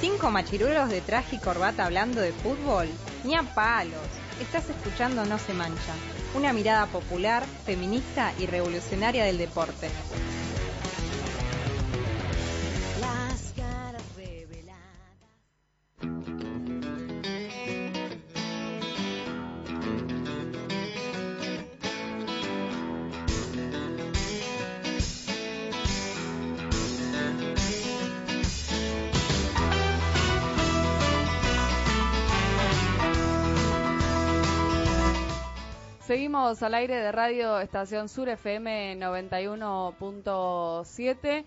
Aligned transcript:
¿Cinco 0.00 0.30
machirulos 0.30 0.88
de 0.88 1.02
traje 1.02 1.36
y 1.36 1.38
corbata 1.38 1.84
hablando 1.84 2.22
de 2.22 2.32
fútbol? 2.32 2.88
Ni 3.22 3.34
a 3.34 3.42
palos. 3.42 4.00
Estás 4.40 4.70
escuchando 4.70 5.26
No 5.26 5.38
se 5.38 5.52
mancha, 5.52 5.92
una 6.34 6.54
mirada 6.54 6.86
popular, 6.86 7.44
feminista 7.66 8.32
y 8.38 8.46
revolucionaria 8.46 9.24
del 9.24 9.36
deporte. 9.36 9.90
Al 36.40 36.74
aire 36.74 36.96
de 36.96 37.12
Radio 37.12 37.60
Estación 37.60 38.08
Sur 38.08 38.30
FM 38.30 38.96
91.7 38.96 41.44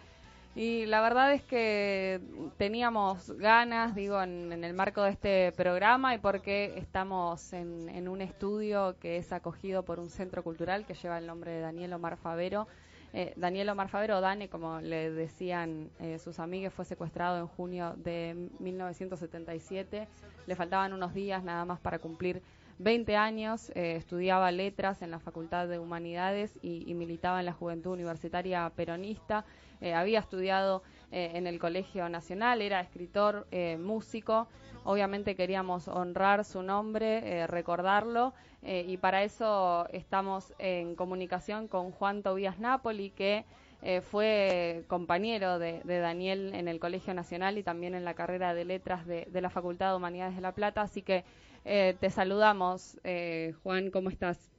y 0.55 0.85
la 0.85 1.01
verdad 1.01 1.33
es 1.33 1.41
que 1.41 2.21
teníamos 2.57 3.31
ganas, 3.31 3.95
digo, 3.95 4.21
en, 4.21 4.51
en 4.51 4.63
el 4.63 4.75
marco 4.75 5.01
de 5.01 5.09
este 5.09 5.51
programa 5.53 6.13
y 6.13 6.19
porque 6.19 6.75
estamos 6.77 7.53
en, 7.53 7.89
en 7.89 8.07
un 8.07 8.21
estudio 8.21 8.95
que 8.99 9.17
es 9.17 9.33
acogido 9.33 9.81
por 9.81 9.99
un 9.99 10.11
centro 10.11 10.43
cultural 10.43 10.85
que 10.85 10.93
lleva 10.93 11.17
el 11.17 11.25
nombre 11.25 11.53
de 11.53 11.61
Daniel 11.61 11.93
Omar 11.93 12.15
Favero. 12.15 12.67
Eh, 13.13 13.33
Daniel 13.35 13.69
Omar 13.69 13.89
Favero, 13.89 14.21
Dane, 14.21 14.47
como 14.47 14.79
le 14.79 15.09
decían 15.09 15.89
eh, 16.01 16.19
sus 16.19 16.37
amigos, 16.37 16.71
fue 16.71 16.85
secuestrado 16.85 17.39
en 17.39 17.47
junio 17.47 17.95
de 17.97 18.47
1977. 18.59 20.07
Le 20.45 20.55
faltaban 20.55 20.93
unos 20.93 21.15
días 21.15 21.43
nada 21.43 21.65
más 21.65 21.79
para 21.79 21.97
cumplir 21.97 22.43
20 22.79 23.15
años, 23.15 23.71
eh, 23.75 23.95
estudiaba 23.97 24.51
letras 24.51 25.01
en 25.01 25.11
la 25.11 25.19
Facultad 25.19 25.67
de 25.67 25.79
Humanidades 25.79 26.57
y, 26.61 26.93
militaba 26.93 27.39
en 27.39 27.45
la 27.45 27.53
Juventud 27.53 27.91
Universitaria 27.91 28.69
Peronista. 28.75 29.45
Eh, 29.81 29.93
había 29.93 30.19
estudiado 30.19 30.83
eh, 31.11 31.31
en 31.35 31.47
el 31.47 31.59
Colegio 31.59 32.07
Nacional, 32.09 32.61
era 32.61 32.81
escritor, 32.81 33.47
músico. 33.79 34.47
Obviamente 34.83 35.35
queríamos 35.35 35.87
honrar 35.87 36.43
su 36.43 36.61
nombre, 36.61 37.47
recordarlo, 37.47 38.33
y 38.61 38.97
para 38.97 39.23
eso 39.23 39.87
estamos 39.91 40.53
en 40.59 40.95
comunicación 40.95 41.67
con 41.67 41.91
Juan 41.91 42.21
Tobías 42.21 42.59
Napoli, 42.59 43.11
que 43.11 43.45
eh, 43.83 44.01
fue 44.01 44.83
compañero 44.87 45.59
de, 45.59 45.81
de 45.83 45.99
Daniel 45.99 46.53
en 46.55 46.67
el 46.67 46.79
Colegio 46.79 47.13
Nacional 47.13 47.57
y 47.57 47.63
también 47.63 47.95
en 47.95 48.05
la 48.05 48.13
carrera 48.15 48.53
de 48.53 48.65
letras 48.65 49.05
de, 49.05 49.27
de 49.31 49.41
la 49.41 49.49
Facultad 49.49 49.91
de 49.91 49.97
Humanidades 49.97 50.35
de 50.35 50.41
La 50.41 50.55
Plata. 50.55 50.81
Así 50.81 51.01
que 51.01 51.25
eh, 51.65 51.95
te 51.99 52.09
saludamos, 52.09 52.99
eh, 53.03 53.53
Juan, 53.63 53.91
¿cómo 53.91 54.09
estás? 54.09 54.51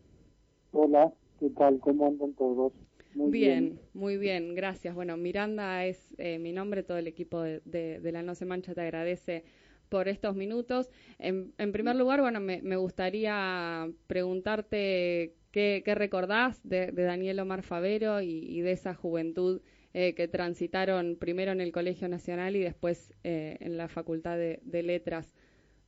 Hola, 0.73 1.11
¿qué 1.39 1.49
tal? 1.49 1.81
¿Cómo 1.81 2.07
andan 2.07 2.35
todos? 2.35 2.75
Muy 3.15 3.31
bien, 3.31 3.81
muy 3.93 4.17
bien, 4.17 4.55
gracias. 4.55 4.95
Bueno, 4.95 5.17
Miranda 5.17 5.85
es 5.87 6.15
mi 6.19 6.53
nombre, 6.53 6.83
todo 6.83 6.99
el 6.99 7.07
equipo 7.07 7.41
de, 7.43 7.61
de- 7.65 8.01
de 8.01 8.13
La 8.13 8.23
No 8.23 8.35
Se 8.35 8.45
Mancha 8.45 8.75
te 8.75 8.81
agradece 8.81 9.45
por 9.89 10.09
estos 10.09 10.35
minutos. 10.35 10.91
En, 11.19 11.55
en 11.59 11.71
primer 11.73 11.95
lugar, 11.97 12.21
bueno, 12.21 12.41
me, 12.41 12.61
me 12.63 12.77
gustaría 12.77 13.89
preguntarte 14.09 15.37
qué, 15.55 15.95
recordás 15.95 16.61
de, 16.65 16.91
Daniel 16.91 17.39
Omar 17.39 17.63
Favero 17.63 18.21
y, 18.21 18.61
de 18.61 18.73
esa 18.73 18.93
juventud 18.95 19.61
eh, 19.93 20.15
que 20.17 20.27
transitaron 20.27 21.17
primero 21.17 21.53
en 21.53 21.61
el 21.61 21.71
Colegio 21.71 22.09
Nacional 22.09 22.57
y 22.57 22.61
después 22.61 23.15
eh, 23.23 23.57
en 23.61 23.77
la 23.77 23.87
Facultad 23.87 24.37
de, 24.37 24.83
Letras, 24.83 25.33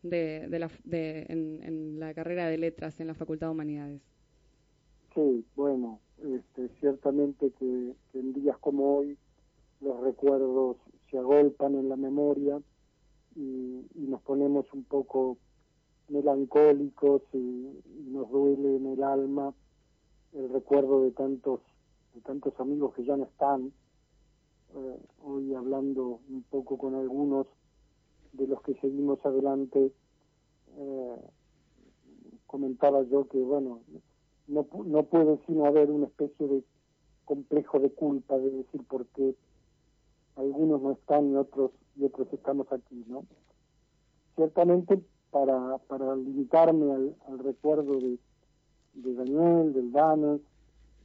de, 0.03 0.47
la, 0.49 0.71
en, 0.89 1.63
en 1.65 1.99
la 1.99 2.15
carrera 2.15 2.47
de 2.47 2.59
Letras 2.59 3.01
en 3.01 3.09
la 3.09 3.15
Facultad 3.15 3.49
de 3.49 3.53
Humanidades. 3.53 4.03
Sí, 5.17 5.45
bueno, 5.57 5.99
este, 6.23 6.69
ciertamente 6.79 7.51
que, 7.59 7.93
en 8.15 8.33
días 8.35 8.57
como 8.59 8.99
hoy 8.99 9.19
los 9.81 10.01
recuerdos 10.01 10.77
se 11.11 11.19
agolpan 11.19 11.75
en 11.75 11.89
la 11.89 11.97
memoria 11.97 12.61
y, 13.35 13.85
y 13.97 14.07
nos 14.07 14.23
ponemos 14.23 14.73
un 14.73 14.85
poco 14.85 15.39
melancólicos 16.09 17.23
y, 17.33 17.39
y 17.39 18.11
nos 18.11 18.31
duele 18.31 18.77
en 18.77 18.87
el 18.87 19.03
alma 19.03 19.53
el 20.37 20.51
recuerdo 20.51 21.03
de 21.03 21.13
tantos 21.13 21.61
de 22.15 22.21
tantos 22.23 22.59
amigos 22.61 22.95
que 22.95 23.05
ya 23.05 23.17
no 23.17 23.25
están. 23.25 23.73
Eh, 24.75 24.99
hoy 25.23 25.55
hablando 25.55 26.21
un 26.29 26.45
poco 26.51 26.77
con 26.79 26.95
algunos 26.95 27.47
de 28.33 28.47
los 28.47 28.61
que 28.63 28.75
seguimos 28.75 29.25
adelante, 29.25 29.93
eh, 30.77 31.17
comentaba 32.47 33.03
yo 33.05 33.29
que, 33.29 33.39
bueno, 33.39 33.81
no, 34.47 34.67
no 34.85 35.03
puede 35.05 35.39
sino 35.47 35.67
haber 35.67 35.91
una 35.91 36.07
especie 36.07 36.47
de 36.47 36.65
complejo 37.25 37.81
de 37.81 37.91
culpa 37.91 38.39
de 38.39 38.51
decir 38.51 38.83
por 38.87 39.07
qué 39.07 39.35
algunos 40.37 40.81
no 40.83 40.93
están 40.93 41.33
y 41.33 41.37
otros 41.37 41.71
y 41.97 42.05
otros 42.05 42.29
estamos 42.33 42.71
aquí, 42.71 43.05
¿no? 43.09 43.25
Ciertamente 44.37 45.03
para, 45.31 45.79
para 45.89 46.15
limitarme 46.15 47.15
al 47.27 47.39
recuerdo 47.39 47.95
de, 47.95 48.19
de 48.97 49.15
Daniel, 49.15 49.73
del 49.73 49.93
Dane, 49.93 50.41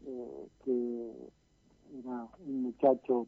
eh, 0.05 0.47
que 0.63 1.11
era 1.99 2.27
un 2.47 2.63
muchacho 2.63 3.27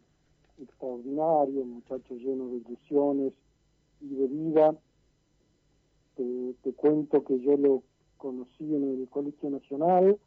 extraordinario, 0.58 1.62
un 1.62 1.74
muchacho 1.76 2.16
lleno 2.16 2.48
de 2.48 2.58
ilusiones 2.58 3.34
y 4.02 4.16
de 4.16 4.28
vida. 4.28 4.76
Te, 6.16 6.74
cuento 6.74 7.24
que 7.24 7.40
yo 7.40 7.58
lo 7.58 7.84
conocí 8.18 8.76
en 8.76 8.84
el 8.84 9.10
Colegio 9.10 9.50
Nacional, 9.50 10.18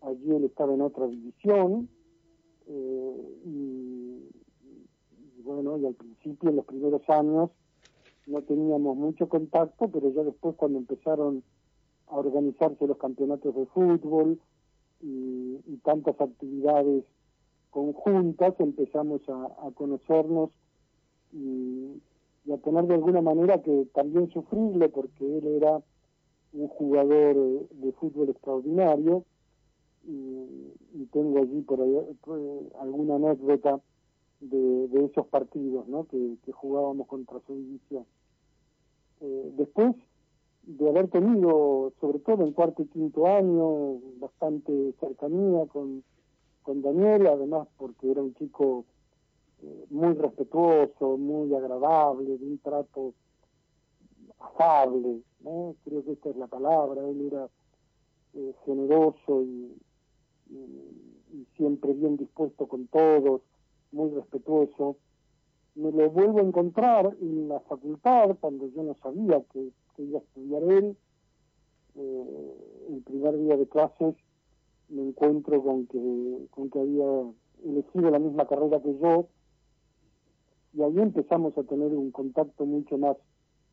allí 0.00 0.30
él 0.30 0.44
estaba 0.44 0.74
en 0.74 0.80
otra 0.80 1.06
división, 1.06 1.88
eh, 2.66 3.38
y, 3.44 4.28
y 5.38 5.42
bueno, 5.42 5.78
y 5.78 5.86
al 5.86 5.94
principio, 5.94 6.50
en 6.50 6.56
los 6.56 6.64
primeros 6.64 7.02
años, 7.08 7.50
no 8.26 8.42
teníamos 8.42 8.96
mucho 8.96 9.28
contacto, 9.28 9.88
pero 9.88 10.10
ya 10.12 10.22
después 10.22 10.56
cuando 10.56 10.78
empezaron 10.78 11.42
a 12.12 12.16
organizarse 12.16 12.86
los 12.86 12.98
campeonatos 12.98 13.54
de 13.54 13.66
fútbol 13.66 14.38
y, 15.00 15.58
tantas 15.82 16.20
actividades 16.20 17.04
conjuntas, 17.70 18.54
empezamos 18.60 19.20
a, 19.28 19.70
conocernos 19.74 20.50
y, 21.32 22.00
y 22.44 22.52
a 22.52 22.58
tener 22.58 22.84
de 22.86 22.94
alguna 22.94 23.20
manera 23.20 23.60
que 23.62 23.88
también 23.94 24.30
sufrirle 24.30 24.88
porque 24.90 25.38
él 25.38 25.46
era 25.56 25.82
un 26.52 26.68
jugador 26.68 27.36
eh, 27.36 27.66
de 27.70 27.92
fútbol 27.92 28.28
extraordinario 28.28 29.24
y, 30.04 31.06
tengo 31.10 31.40
allí 31.40 31.60
por 31.62 31.80
ahí 31.80 31.94
eh, 31.94 32.70
alguna 32.80 33.16
anécdota 33.16 33.80
de, 34.40 35.04
esos 35.04 35.26
partidos 35.26 35.86
¿no? 35.88 36.04
que, 36.04 36.36
que 36.44 36.52
jugábamos 36.52 37.06
contra 37.06 37.38
su 37.46 37.54
división. 37.54 38.06
Eh, 39.20 39.52
después 39.56 39.94
de 40.62 40.88
haber 40.88 41.08
tenido, 41.08 41.92
sobre 42.00 42.18
todo 42.20 42.44
en 42.44 42.52
cuarto 42.52 42.82
y 42.82 42.86
quinto 42.88 43.26
año, 43.26 43.98
bastante 44.18 44.94
cercanía 45.00 45.66
con, 45.66 46.04
con 46.62 46.82
Daniel, 46.82 47.26
además 47.26 47.68
porque 47.76 48.10
era 48.10 48.22
un 48.22 48.34
chico 48.34 48.84
eh, 49.62 49.86
muy 49.90 50.14
respetuoso, 50.14 51.16
muy 51.18 51.54
agradable, 51.54 52.38
de 52.38 52.46
un 52.46 52.58
trato 52.58 53.14
afable, 54.38 55.22
creo 55.84 56.04
que 56.04 56.12
esta 56.12 56.30
es 56.30 56.36
la 56.36 56.46
palabra, 56.46 57.08
él 57.08 57.20
era 57.32 57.48
eh, 58.34 58.54
generoso 58.64 59.42
y- 59.42 59.76
y 61.32 61.46
siempre 61.56 61.92
bien 61.94 62.16
dispuesto 62.16 62.66
con 62.68 62.86
todos, 62.88 63.42
muy 63.90 64.10
respetuoso. 64.10 64.98
Me 65.74 65.90
lo 65.92 66.10
vuelvo 66.10 66.38
a 66.40 66.42
encontrar 66.42 67.16
en 67.20 67.48
la 67.48 67.60
facultad 67.60 68.36
cuando 68.40 68.68
yo 68.68 68.82
no 68.82 68.94
sabía 69.02 69.42
que, 69.52 69.72
que 69.96 70.02
iba 70.02 70.18
a 70.18 70.22
estudiar 70.22 70.62
él. 70.64 70.96
Eh, 71.94 72.54
el 72.90 73.02
primer 73.02 73.38
día 73.38 73.56
de 73.56 73.66
clases 73.68 74.14
me 74.88 75.02
encuentro 75.02 75.62
con 75.62 75.86
que, 75.86 76.46
con 76.50 76.70
que 76.70 76.78
había 76.80 77.32
elegido 77.64 78.10
la 78.10 78.18
misma 78.18 78.46
carrera 78.46 78.80
que 78.82 78.98
yo. 78.98 79.28
Y 80.74 80.82
ahí 80.82 80.98
empezamos 80.98 81.56
a 81.58 81.62
tener 81.64 81.92
un 81.94 82.10
contacto 82.10 82.64
mucho 82.64 82.96
más 82.98 83.16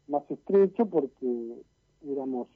más 0.09 0.23
estrecho 0.29 0.87
porque 0.87 1.61
éramos 2.05 2.47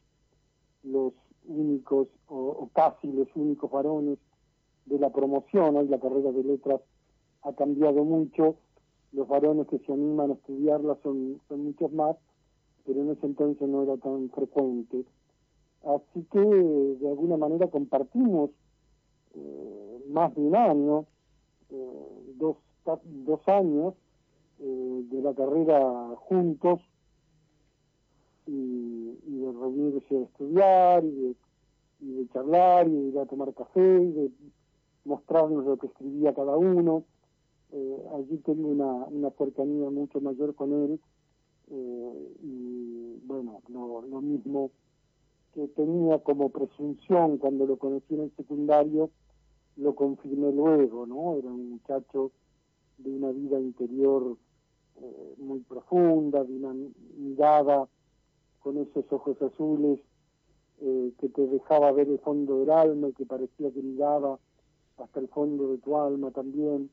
los 0.83 1.13
únicos 1.45 2.07
o, 2.27 2.36
o 2.36 2.69
casi 2.74 3.12
los 3.12 3.27
únicos 3.36 3.71
varones 3.71 4.18
de 4.86 5.00
la 5.00 5.12
promoción. 5.12 5.77
Hoy 5.77 5.88
la 5.88 6.00
carrera 6.00 6.31
de 6.31 6.44
letras 6.44 6.81
ha 7.44 7.54
cambiado 7.54 8.04
mucho. 8.04 8.56
Los 9.12 9.27
varones 9.27 9.68
que 9.68 9.80
se 9.80 9.94
animan 9.94 10.31
a 10.31 10.33
estudiarla 10.33 10.98
son, 11.04 11.39
son 11.48 11.63
muchos 11.63 11.92
más 11.94 12.16
pero 12.85 13.01
en 13.01 13.12
ese 13.12 13.25
entonces 13.25 13.68
no 13.68 13.83
era 13.83 13.97
tan 13.97 14.30
frecuente 14.30 15.06
así 15.83 16.25
que 16.31 16.39
de 16.39 17.09
alguna 17.09 17.38
manera 17.38 17.68
compartimos 17.68 18.51
eh, 19.35 20.03
más 20.09 20.33
de 20.35 20.41
un 20.41 20.56
año 20.56 21.06
eh, 21.69 22.33
dos, 22.35 22.57
dos 22.85 23.47
años 23.47 23.94
eh, 24.59 25.03
de 25.09 25.21
la 25.21 25.33
carrera 25.33 26.15
juntos 26.18 26.80
y, 28.45 29.18
de 29.25 29.51
reunirse 29.51 30.18
a 30.18 30.21
estudiar 30.21 31.03
y 31.03 31.12
de, 31.12 31.35
y 32.01 32.13
de 32.13 32.30
charlar 32.30 32.88
y 32.88 32.91
de 32.91 33.07
ir 33.09 33.19
a 33.19 33.25
tomar 33.25 33.53
café 33.53 33.81
y 33.81 34.12
de 34.12 34.31
mostrarnos 35.06 35.65
lo 35.65 35.77
que 35.77 35.88
escribía 35.88 36.33
cada 36.33 36.56
uno. 36.56 37.03
Allí 38.13 38.38
tengo 38.45 38.68
una, 38.68 39.06
una 39.07 39.31
cercanía 39.31 39.89
mucho 39.89 40.21
mayor 40.21 40.53
con 40.53 40.71
él 40.74 41.00
eh, 41.74 42.36
y 42.44 43.20
bueno, 43.25 43.62
lo, 43.68 44.02
lo 44.04 44.22
mismo 44.22 44.72
que 45.54 45.68
tenía 45.70 46.20
como 46.20 46.50
presunción 46.50 47.38
cuando 47.38 47.66
lo 47.66 47.78
conocí 47.78 48.14
en 48.14 48.22
el 48.22 48.36
secundario, 48.36 49.10
lo 49.78 49.96
confirmé 49.96 50.52
luego, 50.52 51.06
¿no? 51.06 51.38
Era 51.38 51.50
un 51.50 51.72
muchacho 51.72 52.31
de 52.98 53.12
una 53.12 53.31
vida 53.31 53.60
interior 53.60 54.38
eh, 55.02 55.36
muy 55.38 55.60
profunda, 55.62 56.44
de 56.44 56.56
una 56.56 56.75
mirada 57.18 57.88
con 58.60 58.78
esos 58.78 59.06
ojos 59.12 59.42
azules 59.42 60.00
eh, 60.81 61.12
que 61.19 61.30
te 61.30 61.48
dejaba 61.48 61.92
ver 61.92 62.08
el 62.08 62.19
fondo 62.19 62.60
del 62.60 62.69
alma 62.69 63.10
y 63.10 63.14
que 63.14 63.26
parecía 63.26 63.72
que 63.72 63.81
miraba 63.81 64.40
hasta 64.98 65.19
el 65.19 65.28
fondo 65.28 65.72
de 65.72 65.78
tu 65.80 65.98
alma 65.98 66.31
también, 66.31 66.90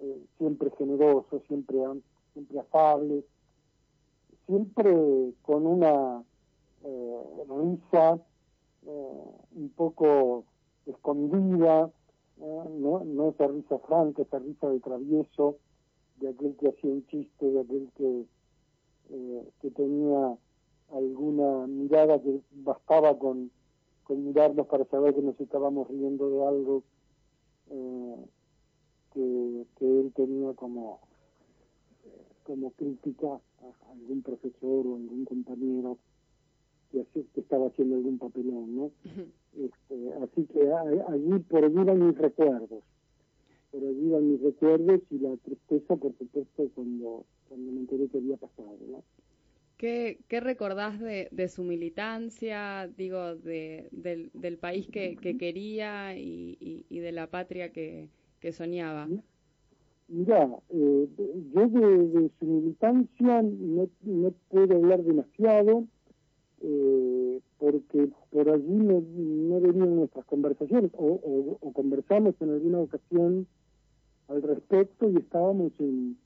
eh, 0.00 0.22
siempre 0.38 0.70
generoso, 0.76 1.42
siempre, 1.48 1.78
siempre 2.32 2.58
afable, 2.60 3.24
siempre 4.46 5.32
con 5.42 5.66
una 5.66 6.22
eh, 6.84 7.22
risa 7.48 8.20
eh, 8.86 9.24
un 9.54 9.68
poco 9.76 10.44
escondida, 10.86 11.90
eh, 12.40 12.64
no, 12.70 13.04
no 13.04 13.28
esa 13.30 13.46
risa 13.46 13.78
franca, 13.80 14.22
esa 14.22 14.38
risa 14.38 14.68
de 14.68 14.80
travieso, 14.80 15.56
de 16.18 16.30
aquel 16.30 16.56
que 16.56 16.68
hacía 16.68 16.90
un 16.90 17.06
chiste, 17.06 17.50
de 17.50 17.60
aquel 17.60 17.90
que, 17.96 18.24
eh, 19.10 19.48
que 19.60 19.70
tenía 19.70 20.36
alguna 20.92 21.66
mirada 21.66 22.20
que 22.20 22.40
bastaba 22.52 23.18
con, 23.18 23.50
con 24.04 24.24
mirarnos 24.24 24.66
para 24.66 24.84
saber 24.86 25.14
que 25.14 25.22
nos 25.22 25.38
estábamos 25.40 25.88
riendo 25.88 26.28
de 26.30 26.46
algo 26.46 26.82
eh, 27.70 28.16
que, 29.14 29.66
que 29.78 30.00
él 30.00 30.12
tenía 30.14 30.52
como 30.54 31.00
como 32.44 32.70
crítica 32.72 33.28
a 33.62 33.92
algún 33.92 34.22
profesor 34.22 34.86
o 34.86 34.96
algún 34.96 35.24
compañero 35.24 35.98
que, 36.90 37.04
que 37.34 37.40
estaba 37.40 37.68
haciendo 37.68 37.96
algún 37.96 38.18
papelón, 38.18 38.76
¿no? 38.76 38.90
Este, 39.54 40.12
así 40.22 40.46
que 40.46 40.70
a- 40.70 41.12
allí 41.12 41.38
por 41.48 41.64
allí 41.64 41.74
van 41.84 42.06
mis 42.06 42.16
recuerdos, 42.18 42.82
por 43.70 43.82
allí 43.82 44.08
van 44.10 44.30
mis 44.32 44.40
recuerdos 44.42 45.00
y 45.10 45.18
la 45.18 45.36
tristeza, 45.38 45.96
por 45.96 46.16
supuesto, 46.18 46.68
cuando, 46.74 47.24
cuando 47.48 47.72
me 47.72 47.80
enteré 47.80 48.08
que 48.08 48.18
había 48.18 48.36
pasado, 48.36 48.78
¿no? 48.88 49.02
¿Qué, 49.76 50.20
qué 50.28 50.40
recordás 50.40 51.00
de, 51.00 51.28
de 51.32 51.48
su 51.48 51.64
militancia, 51.64 52.88
digo, 52.96 53.34
de, 53.36 53.88
del, 53.90 54.30
del 54.32 54.58
país 54.58 54.86
que, 54.88 55.18
que 55.18 55.36
quería 55.36 56.16
y, 56.16 56.56
y, 56.60 56.86
y 56.88 56.98
de 57.00 57.12
la 57.12 57.26
patria 57.30 57.72
que, 57.72 58.08
que 58.40 58.52
soñaba? 58.52 59.12
Mira, 60.12 60.46
eh, 60.68 61.08
yo 61.54 61.68
de, 61.68 62.30
su 62.38 62.44
militancia 62.44 63.40
no, 63.40 63.88
no 64.02 64.30
puedo 64.50 64.76
hablar 64.76 65.02
demasiado 65.02 65.86
eh, 66.60 67.40
porque 67.58 68.10
por 68.30 68.50
allí 68.50 68.74
no, 68.76 69.00
no 69.00 69.60
venían 69.62 69.96
nuestras 69.96 70.26
conversaciones 70.26 70.90
o, 70.94 71.06
o- 71.06 71.58
o 71.62 71.72
conversamos 71.72 72.34
en 72.40 72.50
alguna 72.50 72.80
ocasión 72.80 73.46
al 74.28 74.42
respecto 74.42 75.08
y 75.08 75.16
estábamos 75.16 75.72
en, 75.78 76.18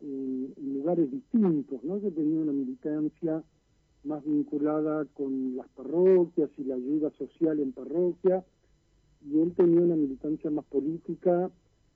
en- 0.00 0.54
lugares 0.74 1.10
distintos, 1.10 1.84
¿no? 1.84 1.98
Yo 1.98 2.10
tenía 2.12 2.40
una 2.40 2.52
militancia 2.52 3.42
más 4.04 4.24
vinculada 4.24 5.04
con 5.14 5.54
las 5.54 5.68
parroquias 5.70 6.48
y 6.56 6.64
la 6.64 6.76
ayuda 6.76 7.10
social 7.18 7.60
en 7.60 7.72
parroquia 7.72 8.42
y 9.22 9.40
él 9.40 9.52
tenía 9.54 9.80
una 9.82 9.96
militancia 9.96 10.50
más 10.50 10.64
política 10.66 11.50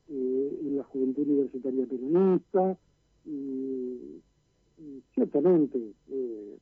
en 0.08 0.76
la 0.76 0.84
Juventud 0.84 1.26
Universitaria 1.26 1.86
Peronista 1.86 2.78
ciertamente 5.14 5.78
eh, 6.10 6.58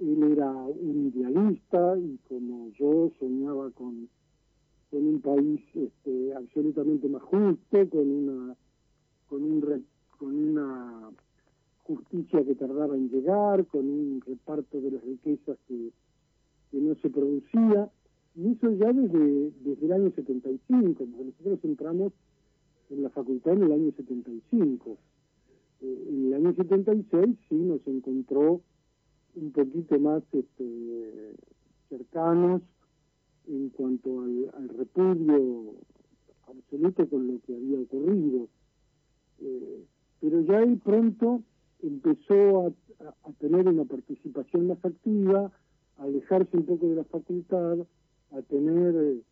él 0.00 0.22
era 0.32 0.50
un 0.50 1.12
idealista 1.14 1.96
y 1.98 2.18
como 2.28 2.70
yo 2.72 3.10
soñaba 3.18 3.70
con, 3.70 4.08
con 4.90 5.06
un 5.06 5.20
país 5.20 5.60
este, 5.74 6.34
absolutamente 6.34 7.08
más 7.08 7.22
justo, 7.22 7.88
con 7.88 8.10
una 8.10 8.56
con 9.28 9.42
un 9.42 9.86
con 10.18 10.34
una 10.34 11.10
justicia 11.84 12.44
que 12.44 12.54
tardaba 12.54 12.96
en 12.96 13.10
llegar, 13.10 13.66
con 13.66 13.88
un 13.88 14.20
reparto 14.26 14.80
de 14.80 14.92
las 14.92 15.04
riquezas 15.04 15.58
que, 15.68 15.90
que 16.70 16.78
no 16.78 16.94
se 16.96 17.10
producía, 17.10 17.90
y 18.36 18.48
eso 18.52 18.70
ya 18.72 18.92
desde, 18.92 19.50
desde 19.64 19.86
el 19.86 19.92
año 19.92 20.10
75, 20.10 20.94
porque 20.98 21.24
nosotros 21.24 21.58
entramos 21.64 22.12
en 22.90 23.02
la 23.02 23.10
facultad 23.10 23.54
en 23.54 23.62
el 23.64 23.72
año 23.72 23.92
75. 23.96 24.98
Eh, 25.82 26.06
en 26.08 26.26
el 26.26 26.34
año 26.34 26.54
76 26.54 27.36
sí 27.48 27.54
nos 27.54 27.86
encontró 27.86 28.60
un 29.36 29.52
poquito 29.52 29.98
más 29.98 30.22
este, 30.32 31.34
cercanos 31.88 32.62
en 33.48 33.68
cuanto 33.70 34.20
al, 34.22 34.68
repudio 34.68 35.74
absoluto 36.48 37.08
con 37.08 37.26
lo 37.26 37.40
que 37.40 37.54
había 37.54 37.80
ocurrido. 37.80 38.48
Eh, 39.40 39.84
pero 40.20 40.40
ya 40.42 40.58
él 40.60 40.80
pronto 40.82 41.42
empezó 41.82 42.66
a- 42.66 42.72
a 43.24 43.32
tener 43.38 43.68
una 43.68 43.84
participación 43.84 44.68
más 44.68 44.82
activa, 44.84 45.52
a 45.98 46.02
alejarse 46.02 46.56
un 46.56 46.64
poco 46.64 46.86
de 46.88 46.94
la 46.96 47.04
facultad, 47.04 47.78
a 48.36 48.42
tener 48.42 49.22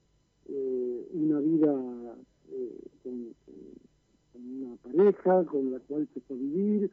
eh, 0.48 1.08
una 1.12 1.40
vida 1.40 2.16
eh, 2.50 2.80
con, 3.02 3.34
una 4.34 4.76
pareja 4.76 5.44
con 5.44 5.70
la 5.70 5.78
cual 5.80 6.08
se 6.14 6.20
a 6.32 6.36
vivir 6.36 6.90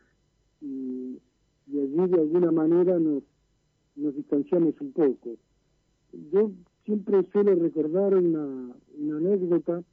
y, 0.62 1.20
y 1.68 1.80
allí 1.80 2.12
de 2.12 2.22
alguna 2.22 2.52
manera 2.52 3.00
nos, 3.00 3.24
nos 3.96 4.16
distanciamos 4.16 4.80
un 4.82 4.92
poco. 4.92 5.36
Yo 6.32 6.52
siempre 6.86 7.24
suelo 7.32 7.56
recordar 7.56 8.16
una, 8.16 8.76
una 8.98 9.18
anécdota 9.18 9.84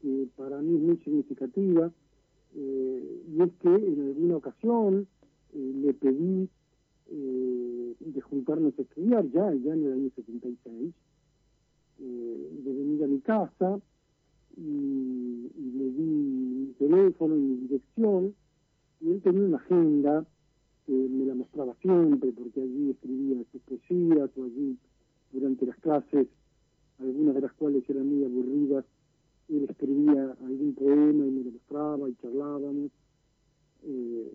que 0.00 0.28
para 0.36 0.60
mí 0.60 0.76
es 0.76 0.82
muy 0.82 0.96
significativa, 0.98 1.92
eh, 2.54 3.22
y 3.28 3.42
es 3.42 3.50
que 3.60 3.68
en 3.68 4.00
alguna 4.08 4.36
ocasión 4.36 5.06
eh, 5.52 5.72
le 5.82 5.94
pedí 5.94 6.48
eh, 7.10 7.94
de 8.00 8.20
juntarnos 8.20 8.76
a 8.78 8.82
estudiar, 8.82 9.24
ya, 9.30 9.52
ya 9.54 9.74
en 9.74 9.84
el 9.84 9.92
año 9.92 10.10
76, 10.16 10.94
eh, 12.00 12.50
de 12.64 12.72
venir 12.72 13.04
a 13.04 13.06
mi 13.06 13.20
casa 13.20 13.80
y, 14.56 15.50
y 15.56 15.72
le 15.74 15.84
di 15.90 16.02
mi 16.02 16.72
teléfono 16.78 17.36
y 17.36 17.40
mi 17.40 17.56
dirección, 17.68 18.34
y 19.00 19.10
él 19.10 19.22
tenía 19.22 19.44
una 19.44 19.56
agenda 19.58 20.26
que 20.86 20.92
me 20.92 21.24
la 21.24 21.34
mostraba 21.34 21.74
siempre, 21.80 22.32
porque 22.32 22.60
allí 22.62 22.90
escribía 22.90 23.44
sus 23.52 23.60
poesías, 23.62 24.30
o 24.36 24.44
allí 24.44 24.76
durante 25.32 25.66
las 25.66 25.76
clases, 25.78 26.26
algunas 26.98 27.34
de 27.34 27.40
las 27.42 27.52
cuales 27.52 27.88
eran 27.88 28.08
muy 28.08 28.24
aburridas, 28.24 28.84
él 29.48 29.66
escribía 29.68 30.36
algún 30.44 30.74
poema 30.74 31.26
y 31.26 31.30
me 31.30 31.44
lo 31.44 31.50
mostraba 31.52 32.08
y 32.08 32.14
charlábamos. 32.16 32.90
Eh, 33.82 34.32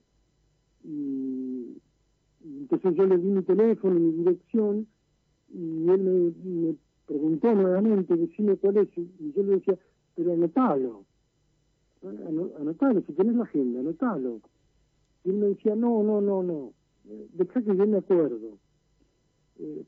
y, 0.84 1.78
y 2.44 2.58
entonces 2.60 2.96
yo 2.96 3.06
le 3.06 3.18
di 3.18 3.28
mi 3.28 3.42
teléfono, 3.44 4.00
mi 4.00 4.12
dirección, 4.12 4.88
y 5.54 5.90
él 5.90 6.34
me 6.44 6.76
preguntó 7.06 7.54
nuevamente, 7.54 8.16
decime 8.16 8.58
cuál 8.58 8.78
es, 8.78 8.90
y 8.98 9.34
yo 9.36 9.44
le 9.44 9.56
decía, 9.56 9.78
pero 10.16 10.34
anotalo, 10.34 11.06
ano- 12.04 12.52
anotalo, 12.60 13.02
si 13.02 13.14
tenés 13.14 13.36
la 13.36 13.44
agenda, 13.44 13.80
anotalo. 13.80 14.42
Y 15.24 15.30
él 15.30 15.36
me 15.38 15.48
decía, 15.48 15.76
no, 15.76 16.04
no, 16.04 16.22
no, 16.22 16.44
no, 16.44 16.74
eh, 17.08 17.28
dejá 17.34 17.62
que 17.62 17.76
yo 17.76 17.88
me 17.88 17.98
acuerdo. 17.98 18.58
Eh, 19.60 19.84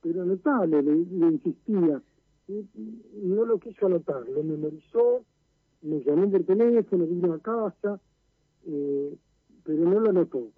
pero 0.00 0.22
anotalo, 0.22 0.82
le, 0.82 0.92
insistía. 0.92 2.02
Y 2.46 2.66
no 3.22 3.46
lo 3.46 3.58
quiso 3.58 3.86
anotar, 3.86 4.28
lo 4.28 4.42
memorizó, 4.42 5.24
me 5.80 6.02
llamó 6.04 6.30
por 6.30 6.44
teléfono, 6.44 7.06
vino 7.06 7.32
a 7.32 7.38
casa, 7.38 8.00
eh, 8.66 9.16
pero 9.64 9.84
no 9.84 10.00
lo 10.00 10.10
anotó. 10.10 10.50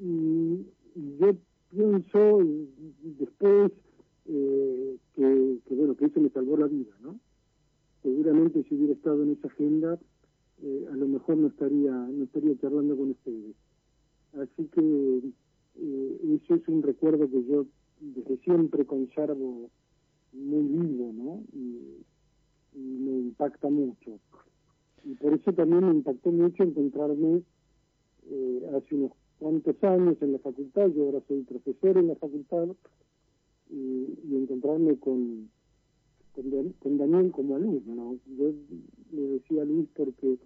Y, 0.00 0.66
y 0.96 1.18
yo 1.18 1.36
pienso 1.70 2.42
y 2.42 3.14
después 3.20 3.70
eh, 4.26 4.96
que, 5.14 5.74
bueno, 5.74 5.96
que 5.96 6.06
eso 6.06 6.20
me 6.20 6.30
salvó 6.30 6.56
la 6.56 6.66
vida, 6.66 6.92
¿no? 7.00 7.18
Seguramente 8.02 8.64
si 8.64 8.74
hubiera 8.74 8.94
estado 8.94 9.22
en 9.22 9.32
esa 9.32 9.48
agenda, 9.48 9.98
eh, 10.62 10.88
a 10.90 10.96
lo 10.96 11.08
mejor 11.08 11.36
no 11.36 11.48
estaría, 11.48 11.92
no 11.92 12.24
estaría 12.24 12.58
charlando 12.58 12.96
con 12.96 13.10
ustedes. 13.10 13.56
Así 14.34 14.68
que 14.68 15.22
eh, 15.76 16.38
eso 16.42 16.54
es 16.54 16.68
un 16.68 16.82
recuerdo 16.82 17.28
que 17.30 17.44
yo 17.44 17.66
desde 18.00 18.36
siempre 18.38 18.84
conservo 18.84 19.70
muy 20.32 20.62
vivo, 20.62 21.12
¿no? 21.12 21.42
Y, 21.52 22.04
me 22.72 23.10
impacta 23.10 23.68
mucho. 23.68 24.20
Y 25.04 25.14
por 25.14 25.34
eso 25.34 25.52
también 25.52 25.84
me 25.84 25.92
impactó 25.92 26.30
mucho 26.30 26.62
encontrarme 26.62 27.42
hace 28.76 28.94
unos 28.94 29.12
cuantos 29.40 29.82
años 29.82 30.16
en 30.20 30.32
la 30.32 30.38
facultad, 30.38 30.88
yo 30.90 31.06
ahora 31.06 31.20
soy 31.26 31.42
profesor 31.42 31.98
en 31.98 32.08
la 32.08 32.14
facultad, 32.14 32.68
y, 33.70 34.18
y 34.28 34.36
encontrarme 34.36 34.96
con, 34.98 35.50
con, 36.32 36.50
Dan- 36.50 36.74
con 36.80 36.98
Daniel 36.98 37.30
como 37.32 37.56
alumno. 37.56 37.94
¿no? 37.94 38.18
Yo 38.36 38.52
le 39.12 39.22
decía 39.22 39.62
a 39.62 39.64
Luis 39.64 39.88
porque 39.94 40.38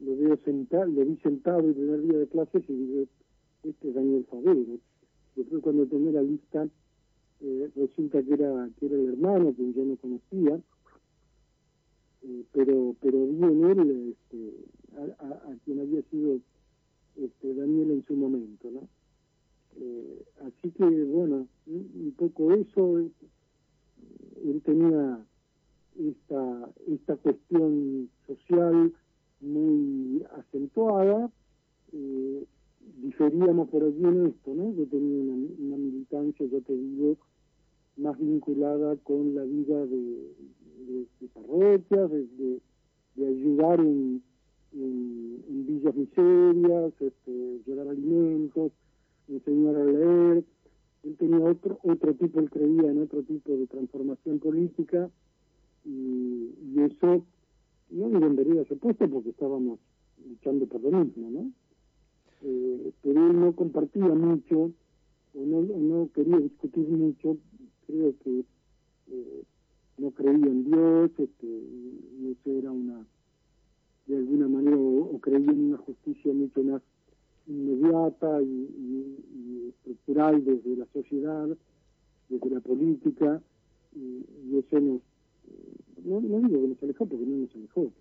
lo 0.00 0.16
veo 0.16 0.36
sentado, 0.44 0.86
lo 0.86 1.04
vi 1.04 1.16
sentado 1.18 1.60
el 1.60 1.74
primer 1.74 2.02
día 2.02 2.18
de 2.18 2.26
clases 2.28 2.62
y 2.68 2.72
digo, 2.72 3.04
este 3.64 3.88
es 3.88 3.94
Daniel 3.94 4.24
Favero. 4.30 4.78
Después 5.36 5.62
cuando 5.62 5.86
tomé 5.86 6.12
la 6.12 6.22
lista, 6.22 6.68
eh, 7.40 7.70
resulta 7.76 8.22
que 8.22 8.32
era, 8.34 8.70
que 8.78 8.86
era 8.86 8.96
el 8.96 9.08
hermano, 9.08 9.54
que 9.54 9.72
yo 9.72 9.84
no 9.84 9.96
conocía, 9.96 10.60
eh, 12.22 12.44
pero 12.52 12.96
pero 13.00 13.26
vi 13.26 13.44
en 13.44 13.64
él 13.64 14.14
este, 14.16 14.54
a, 14.96 15.24
a- 15.24 15.52
a 15.52 15.56
quien 15.64 15.80
había 15.80 16.02
sido 16.10 16.40
este, 17.16 17.54
Daniel 17.54 17.90
en 17.92 18.04
su 18.06 18.14
momento, 18.14 18.70
¿no? 18.70 18.88
Eh, 19.78 20.24
así 20.46 20.70
que, 20.70 20.84
bueno, 21.04 21.46
un 21.66 22.14
poco 22.16 22.52
eso, 22.52 23.00
eh, 23.00 23.10
él 24.44 24.62
tenía 24.64 25.24
esta, 25.98 26.70
esta 26.88 27.16
cuestión 27.16 28.08
social 28.26 28.92
muy 29.40 30.24
acentuada, 30.38 31.30
eh, 31.92 32.44
diferíamos 33.02 33.68
por 33.68 33.84
allí 33.84 34.02
en 34.02 34.26
esto, 34.26 34.54
¿no? 34.54 34.72
Yo 34.72 34.86
tenía 34.86 35.34
una, 35.58 35.76
militancia, 35.76 36.46
yo 36.46 36.60
te 36.62 36.74
digo, 36.74 37.16
más 37.96 38.18
vinculada 38.18 38.96
con 38.96 39.34
la 39.34 39.42
vida 39.42 39.86
de, 39.86 40.32
de, 40.86 41.06
de 41.20 42.60
de, 43.16 43.26
ayudar 43.26 43.80
en 43.80 44.22
villas 45.66 45.94
miserias, 45.94 46.92
este, 47.00 47.60
llevar 47.66 47.88
alimentos, 47.88 48.72
enseñar 49.28 49.76
a 49.76 49.84
leer. 49.84 50.44
Él 51.04 51.16
tenía 51.16 51.38
otro 51.38 51.78
otro 51.82 52.14
tipo, 52.14 52.40
él 52.40 52.50
creía 52.50 52.90
en 52.90 53.02
otro 53.02 53.22
tipo 53.22 53.56
de 53.56 53.66
transformación 53.66 54.38
política 54.38 55.08
y, 55.84 56.50
y 56.62 56.80
eso 56.80 57.24
no 57.90 58.08
me 58.08 58.18
vendería 58.18 58.62
ese 58.62 58.76
puesto 58.76 59.08
porque 59.08 59.30
estábamos 59.30 59.78
luchando 60.28 60.66
por 60.66 60.80
lo 60.80 61.04
mismo, 61.04 61.30
¿no? 61.30 61.52
Eh, 62.42 62.92
pero 63.02 63.26
él 63.26 63.40
no 63.40 63.54
compartía 63.54 64.06
mucho 64.06 64.72
o 65.34 65.46
no, 65.46 65.62
no 65.62 66.10
quería 66.12 66.38
discutir 66.38 66.88
mucho, 66.88 67.36
creo 67.86 68.14
que 68.24 68.44
eh, 69.10 69.42
no 69.98 70.10
creía 70.10 70.46
en 70.46 70.64
Dios, 70.64 71.10
este, 71.18 71.46
y, 71.46 72.32
eso 72.32 72.58
era 72.58 72.70
una, 72.70 73.06
de 74.06 74.16
alguna 74.16 74.48
manera, 74.48 74.76
o 74.76 75.18
creía 75.20 75.50
en 75.50 75.66
una 75.66 75.78
justicia 75.78 76.32
mucho 76.32 76.62
más 76.62 76.82
inmediata 77.46 78.42
y, 78.42 79.68
estructural 79.68 80.44
desde 80.44 80.76
la 80.76 80.86
sociedad, 80.92 81.48
desde 82.28 82.50
la 82.50 82.60
política, 82.60 83.40
y, 83.94 84.56
eso 84.58 84.80
nos, 84.80 85.00
eh, 85.00 85.76
no, 86.04 86.20
no 86.20 86.48
digo 86.48 86.60
que 86.62 86.68
nos 86.68 86.82
alejó 86.82 87.06
porque 87.06 87.24
no 87.26 87.36
nos 87.38 87.54
alejó, 87.54 87.92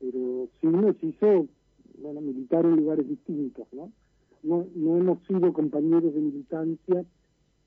pero 0.00 0.48
sí 0.60 0.66
nos 0.66 1.02
hizo 1.02 1.46
bueno, 2.00 2.20
militar 2.20 2.64
en 2.64 2.76
lugares 2.76 3.06
distintos, 3.08 3.66
¿no? 3.72 3.92
No, 4.42 4.66
no 4.74 4.96
hemos 4.96 5.18
sido 5.26 5.52
compañeros 5.52 6.14
de 6.14 6.20
militancia 6.20 7.04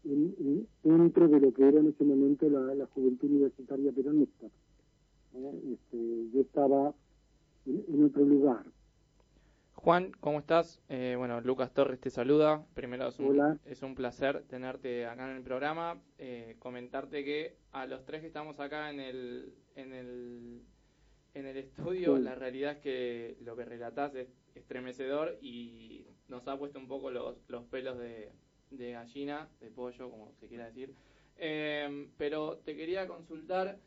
en- 0.05 0.35
en- 0.39 0.67
dentro 0.83 1.27
de 1.27 1.39
lo 1.39 1.53
que 1.53 1.67
era 1.67 1.79
en 1.79 1.87
ese 1.87 2.03
momento 2.03 2.49
la, 2.49 2.85
juventud 2.87 3.29
universitaria 3.29 3.91
peronista. 3.91 4.47
Este, 5.33 6.29
yo 6.33 6.41
estaba 6.41 6.93
en 7.65 8.03
otro 8.03 8.25
lugar. 8.25 8.65
Juan, 9.83 10.13
¿cómo 10.21 10.39
estás? 10.39 10.81
Eh, 10.87 11.15
bueno, 11.17 11.41
Lucas 11.41 11.73
Torres 11.73 11.99
te 11.99 12.09
saluda. 12.09 12.65
Primero 12.73 13.09
es 13.09 13.19
un, 13.19 13.31
Hola. 13.31 13.57
es 13.65 13.81
un 13.83 13.95
placer 13.95 14.43
tenerte 14.47 15.05
acá 15.05 15.29
en 15.29 15.35
el 15.35 15.43
programa. 15.43 16.01
Eh, 16.17 16.55
comentarte 16.59 17.25
que 17.25 17.57
a 17.73 17.85
los 17.85 18.05
tres 18.05 18.21
que 18.21 18.27
estamos 18.27 18.61
acá 18.61 18.89
en 18.91 19.01
el, 19.01 19.53
en 19.75 19.91
el, 19.93 20.61
en 21.33 21.45
el 21.47 21.57
estudio, 21.57 22.15
Sí. 22.15 22.23
la 22.23 22.33
realidad 22.35 22.73
es 22.73 22.77
que 22.77 23.35
lo 23.41 23.57
que 23.57 23.65
relatás 23.65 24.15
es 24.15 24.29
estremecedor 24.55 25.37
y 25.41 26.05
nos 26.29 26.47
ha 26.47 26.57
puesto 26.57 26.79
un 26.79 26.87
poco 26.87 27.11
los, 27.11 27.35
los 27.49 27.65
pelos 27.65 27.97
de, 27.99 28.31
de 28.71 28.91
gallina, 28.93 29.49
de 29.59 29.69
pollo, 29.69 30.09
como 30.09 30.31
se 30.39 30.47
quiera 30.47 30.65
decir. 30.67 30.95
Eh, 31.35 32.07
pero 32.17 32.59
te 32.63 32.77
quería 32.77 33.05
consultar 33.05 33.77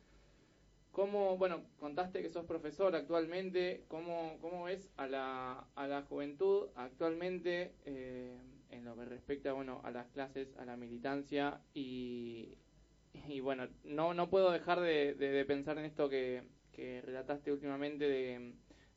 ¿Cómo, 0.96 1.36
bueno, 1.36 1.56
contaste 1.78 2.22
que 2.22 2.30
sos 2.30 2.46
profesor 2.46 2.96
actualmente, 2.96 3.84
¿cómo, 3.88 4.38
cómo 4.40 4.64
ves 4.64 4.88
a 4.96 5.06
la, 5.06 5.66
a 5.74 5.86
la 5.86 6.02
juventud 6.02 6.68
actualmente 6.74 7.74
eh, 7.84 8.34
en 8.70 8.84
lo 8.86 8.96
que 8.96 9.04
respecta, 9.04 9.52
bueno, 9.52 9.80
a 9.84 9.90
las 9.90 10.06
clases, 10.08 10.56
a 10.56 10.64
la 10.64 10.76
militancia 10.78 11.60
y, 11.74 12.56
y 13.28 13.40
bueno, 13.40 13.68
no, 13.84 14.14
no 14.14 14.30
puedo 14.30 14.50
dejar 14.50 14.80
de, 14.80 15.14
de- 15.14 15.30
de 15.32 15.44
pensar 15.44 15.78
en 15.78 15.84
esto 15.84 16.08
que, 16.08 16.44
que 16.72 17.02
relataste 17.02 17.52
últimamente 17.52 18.08
de, 18.08 18.54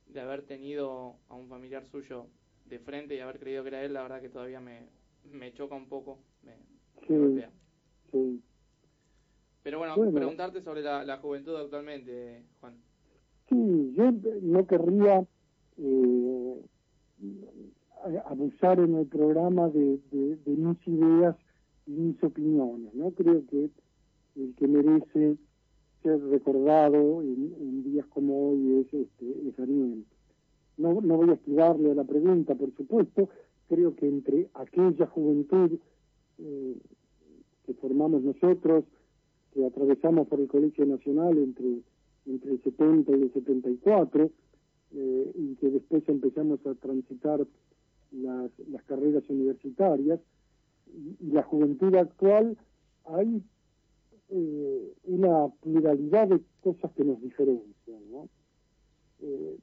de 0.08 0.22
haber 0.22 0.44
tenido 0.44 1.18
a 1.28 1.36
un 1.36 1.50
familiar 1.50 1.86
suyo 1.86 2.28
de 2.66 2.80
frente 2.80 3.16
y 3.16 3.20
haber 3.20 3.40
creído 3.40 3.64
que 3.64 3.70
era 3.70 3.84
él, 3.84 3.94
la 3.94 4.04
verdad 4.04 4.22
que 4.22 4.30
todavía 4.30 4.62
me, 4.62 4.88
me 5.26 5.52
choca 5.54 5.76
un 5.76 5.90
poco, 5.90 6.20
me, 6.44 6.54
me 7.10 7.18
golpea. 7.18 7.52
Sí. 8.12 8.42
Pero 9.64 9.78
bueno, 9.80 9.96
Bueno. 9.98 10.12
preguntarte 10.14 10.62
sobre 10.62 10.82
la, 10.82 11.04
la 11.04 11.18
juventud 11.18 11.56
actualmente, 11.56 12.44
Juan. 12.60 12.76
Sí, 13.50 13.94
yo 13.96 14.12
no 14.42 14.66
querría 14.68 15.26
eh, 15.78 16.62
abusar 18.26 18.80
en 18.80 18.96
el 18.96 19.08
programa 19.08 19.70
de, 19.70 20.00
de- 20.12 20.36
de 20.38 20.52
mis 20.56 20.88
ideas 20.88 21.36
y 21.88 21.92
mis 21.92 22.24
opiniones, 22.24 22.94
¿no? 22.94 23.12
Creo 23.12 23.46
que 23.48 23.70
el 24.36 24.56
que 24.56 24.68
merece 24.68 25.38
ser 26.04 26.22
recordado 26.30 27.22
en, 27.22 27.54
en 27.60 27.84
días 27.84 28.06
como 28.08 28.52
hoy 28.52 28.80
es, 28.82 28.94
este, 28.94 29.50
es 29.50 29.58
Daniel. 29.58 30.06
No, 30.78 31.02
no 31.02 31.18
voy 31.18 31.32
a 31.32 31.34
esquivarle 31.34 31.92
a 31.92 31.96
la 31.96 32.06
pregunta, 32.06 32.56
por 32.56 32.74
supuesto. 32.76 33.28
Creo 33.68 33.96
que 33.96 34.08
entre 34.08 34.50
aquella 34.54 35.08
juventud 35.08 35.78
eh, 36.38 36.76
que 37.66 37.74
formamos 37.74 38.22
nosotros, 38.24 38.86
que 39.54 39.66
atravesamos 39.66 40.28
por 40.28 40.40
el 40.40 40.48
Colegio 40.48 40.86
Nacional 40.86 41.38
entre, 41.38 41.80
entre 42.26 42.52
el 42.52 42.64
70 42.64 43.12
y 43.12 43.22
el 43.22 43.34
74, 43.34 44.30
eh, 44.92 45.32
y 45.36 45.56
que 45.56 45.70
después 45.70 46.08
empezamos 46.08 46.66
a 46.66 46.74
transitar 46.76 47.46
las, 48.12 48.52
las 48.70 48.84
carreras 48.84 49.24
universitarias, 49.30 50.20
y, 50.88 51.32
la 51.32 51.44
juventud 51.44 51.94
actual, 51.96 52.58
hay 53.06 53.44
eh, 54.30 54.94
una 55.06 55.48
pluralidad 55.62 56.28
de 56.28 56.42
cosas 56.62 56.92
que 56.94 57.04
nos 57.04 57.22
diferencian. 57.22 58.00
Eh, 59.22 59.58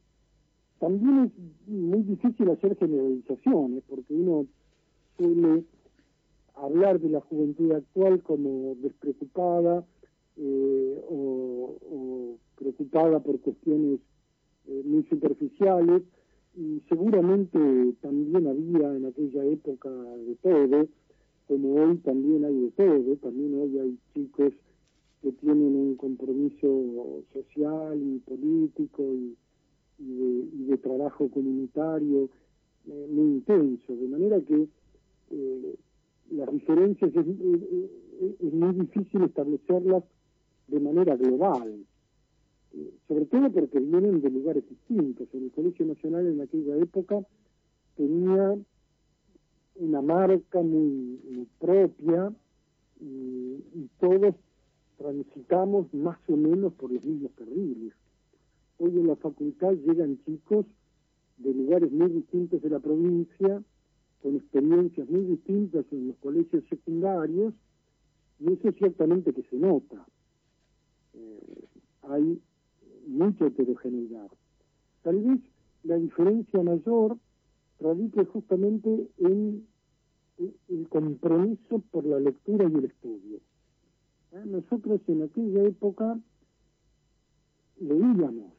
también 0.79 1.25
es 1.25 1.69
muy 1.69 2.03
difícil 2.03 2.51
hacer 2.51 2.77
generalizaciones, 2.77 3.83
porque 3.89 4.15
uno 4.15 4.47
suele 5.17 5.65
hablar 6.57 7.01
de 7.01 7.11
la 7.11 7.21
juventud 7.21 7.73
actual 7.73 8.23
como 8.23 8.75
despreocupada 8.77 9.85
eh, 10.37 11.03
o, 11.09 12.37
preocupada 12.57 13.21
por 13.21 13.41
cuestiones 13.41 14.01
eh, 14.67 14.83
muy 14.85 15.05
superficiales 15.05 16.03
y 16.57 16.83
seguramente 16.89 17.59
también 18.01 18.47
había 18.47 18.97
en 18.97 19.07
aquella 19.07 19.45
época 19.45 19.91
de 19.91 20.35
todo, 20.37 20.89
como 21.47 21.75
hoy 21.75 21.99
también 21.99 22.45
hay 22.45 22.59
de 22.59 22.71
todo, 22.71 23.17
también 23.17 23.55
hoy 23.61 23.79
hay 23.79 23.99
chicos 24.15 24.53
que 25.23 25.33
tienen 25.33 25.77
un 25.77 25.97
compromiso 25.97 27.23
social 27.33 28.01
y 28.01 28.19
político 28.21 29.03
y, 29.03 29.37
y 29.99 30.15
de, 30.15 30.49
y 30.57 30.65
de 30.65 30.79
trabajo 30.79 31.29
comunitario 31.31 32.31
eh, 32.89 33.07
muy 33.11 33.27
intenso, 33.27 33.97
de 33.97 34.09
manera 34.09 34.41
que 34.41 34.69
eh, 35.31 35.75
las 36.31 36.51
diferencias 36.53 37.15
es, 37.15 37.27
muy 38.53 38.75
difícil 38.75 39.23
establecerlas 39.23 40.05
de 40.69 40.81
manera 40.81 41.17
global, 41.17 41.85
Eh, 42.73 42.93
sobre 43.09 43.25
todo 43.27 43.51
porque 43.51 43.79
vienen 43.79 44.21
de 44.21 44.29
lugares 44.29 44.65
distintos. 44.69 45.29
El 45.33 45.51
Colegio 45.53 45.87
Nacional 45.87 46.27
en 46.27 46.41
aquella 46.41 46.77
época 46.77 47.25
tenía 47.97 48.55
una 49.77 50.03
marca 50.03 50.61
muy, 50.63 51.19
propia 51.59 52.33
y, 53.01 53.63
y 53.75 53.89
todos 53.99 54.35
transitamos 54.99 55.93
más 55.95 56.19
o 56.29 56.37
menos 56.37 56.73
por 56.75 56.91
los 56.93 57.05
mismos 57.05 57.33
carriles. 57.37 57.95
Hoy 58.79 58.91
en 58.91 59.07
la 59.07 59.17
facultad 59.17 59.73
llegan 59.73 60.19
chicos 60.25 60.67
de 61.39 61.55
lugares 61.55 61.91
muy 61.93 62.11
distintos 62.11 62.61
de 62.63 62.71
la 62.71 62.81
provincia, 62.81 63.63
con 64.23 64.37
experiencias 64.37 65.09
muy 65.09 65.25
distintas 65.25 65.85
en 65.93 66.09
los 66.09 66.17
colegios 66.19 66.65
secundarios, 66.69 67.55
y 68.39 68.53
eso 68.53 68.73
ciertamente 68.73 69.33
que 69.33 69.43
se 69.45 69.57
nota. 69.57 70.07
Eh, 71.15 71.65
hay 72.03 72.41
mucha 73.07 73.47
heterogeneidad. 73.47 74.29
Tal 75.03 75.19
vez 75.23 75.41
la 75.85 75.97
diferencia 75.97 76.63
mayor 76.63 77.17
radique 77.81 78.25
justamente 78.27 79.09
en 79.19 79.67
el- 80.69 80.89
compromiso 80.89 81.79
por 81.91 82.05
la 82.05 82.21
lectura 82.21 82.69
y 82.69 82.75
el 82.75 82.85
estudio. 82.85 83.39
¿Eh? 84.33 84.43
Nosotros 84.45 85.01
en 85.09 85.23
aquella 85.23 85.63
época 85.65 86.19
leíamos 87.81 88.53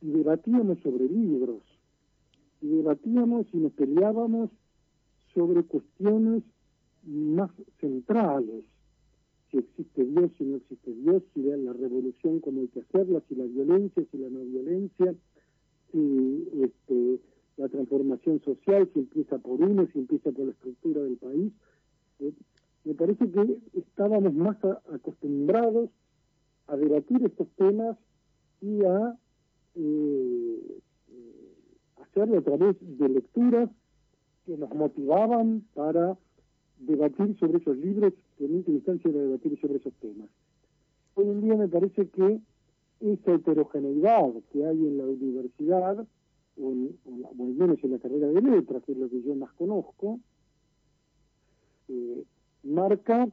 y 0.00 0.08
debatíamos 0.10 0.78
sobre 0.80 1.08
libros 1.08 1.62
y 2.60 2.68
debatíamos 2.68 3.46
y 3.52 3.58
nos 3.58 3.72
peleábamos 3.72 4.50
sobre 5.34 5.62
cuestiones 5.64 6.42
más 7.04 7.50
centrales 7.80 8.64
si 9.50 9.58
existe 9.58 10.04
Dios, 10.04 10.30
si 10.38 10.44
no 10.44 10.56
existe 10.56 10.92
Dios, 10.92 11.22
si 11.34 11.42
la, 11.42 11.72
revolución 11.72 12.40
cómo 12.40 12.60
hay 12.60 12.68
que 12.68 12.80
hacerla, 12.80 13.22
si 13.28 13.34
la 13.36 13.44
violencia, 13.44 14.02
si 14.10 14.18
la 14.18 14.28
no 14.28 14.40
violencia, 14.40 15.14
si 15.92 16.48
este, 16.62 17.20
la 17.56 17.68
transformación 17.68 18.40
social, 18.42 18.90
si 18.92 19.00
empieza 19.00 19.38
por 19.38 19.60
uno, 19.60 19.86
si 19.92 19.98
empieza 20.00 20.32
por 20.32 20.46
la 20.46 20.52
estructura 20.52 21.02
del 21.02 21.16
país. 21.16 21.52
Eh, 22.20 22.32
me 22.84 22.94
parece 22.94 23.30
que 23.30 23.58
estábamos 23.74 24.34
más 24.34 24.62
a- 24.64 24.82
acostumbrados 24.92 25.90
a 26.66 26.76
debatir 26.76 27.24
estos 27.24 27.48
temas 27.56 27.96
y 28.60 28.84
a 28.84 29.16
eh, 29.76 30.78
hacerlo 32.16 32.38
a 32.38 32.42
través 32.42 32.76
de 32.80 33.08
lecturas 33.10 33.68
que 34.46 34.56
nos 34.56 34.72
motivaban 34.74 35.64
para 35.74 36.16
debatir 36.78 37.36
sobre 37.38 37.58
esos 37.58 37.76
libros, 37.76 38.14
que 38.38 38.46
en 38.46 38.56
última 38.56 38.76
instancia 38.78 39.10
era 39.10 39.20
debatir 39.20 39.58
sobre 39.60 39.76
esos 39.76 39.92
temas. 39.94 40.28
Hoy 41.14 41.26
en 41.26 41.40
día 41.42 41.56
me 41.56 41.68
parece 41.68 42.08
que 42.08 42.40
esa 43.00 43.34
heterogeneidad 43.34 44.32
que 44.52 44.64
hay 44.64 44.78
en 44.78 44.96
la 44.98 45.04
universidad, 45.04 46.06
o, 46.58 46.72
en- 46.72 46.96
o 47.04 47.42
al 47.44 47.52
menos 47.54 47.78
en 47.82 47.90
la 47.92 47.98
carrera 47.98 48.28
de 48.28 48.40
letras, 48.40 48.82
que 48.84 48.92
es 48.92 48.98
lo 48.98 49.10
que 49.10 49.22
yo 49.22 49.34
más 49.34 49.52
conozco, 49.52 50.18
eh, 51.88 52.24
marca 52.64 53.28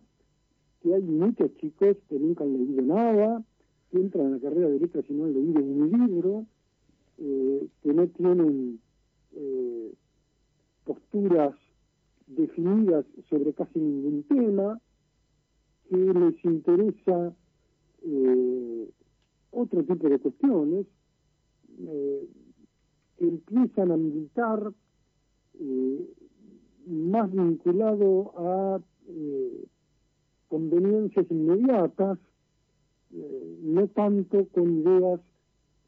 que 0.82 0.94
hay 0.94 1.02
muchos 1.02 1.56
chicos 1.58 1.96
que 2.10 2.20
nunca 2.20 2.44
han 2.44 2.52
leído 2.54 2.82
nada, 2.82 3.44
que 3.92 3.98
entran 3.98 4.28
a 4.28 4.30
la 4.32 4.40
carrera 4.40 4.68
de 4.68 4.80
letras 4.80 5.06
y 5.10 5.14
no 5.14 5.26
han 5.26 5.34
leído 5.34 5.62
un 5.62 5.90
libro, 5.92 6.46
eh, 7.18 7.68
que 7.82 7.94
no 7.94 8.08
tienen 8.08 8.80
eh, 9.34 9.94
posturas 10.86 11.56
definidas 12.28 13.06
sobre 13.30 13.54
casi 13.54 13.80
ningún 13.80 14.24
tema, 14.24 14.80
que 15.90 15.98
les 15.98 16.46
interesa 16.46 17.34
eh, 18.04 18.90
otro 19.52 19.84
tipo 19.84 20.10
de 20.10 20.20
cuestiones, 20.20 20.88
eh, 21.80 22.28
que 23.18 23.28
empiezan 23.28 23.92
a 23.92 23.98
militar 23.98 24.74
eh, 25.60 26.10
más 26.88 27.32
vinculado 27.32 28.34
a 28.38 28.82
conveniencias 30.50 31.26
inmediatas, 31.30 32.20
no 33.62 33.88
tanto 33.90 34.48
con 34.50 34.80
ideas 34.80 35.20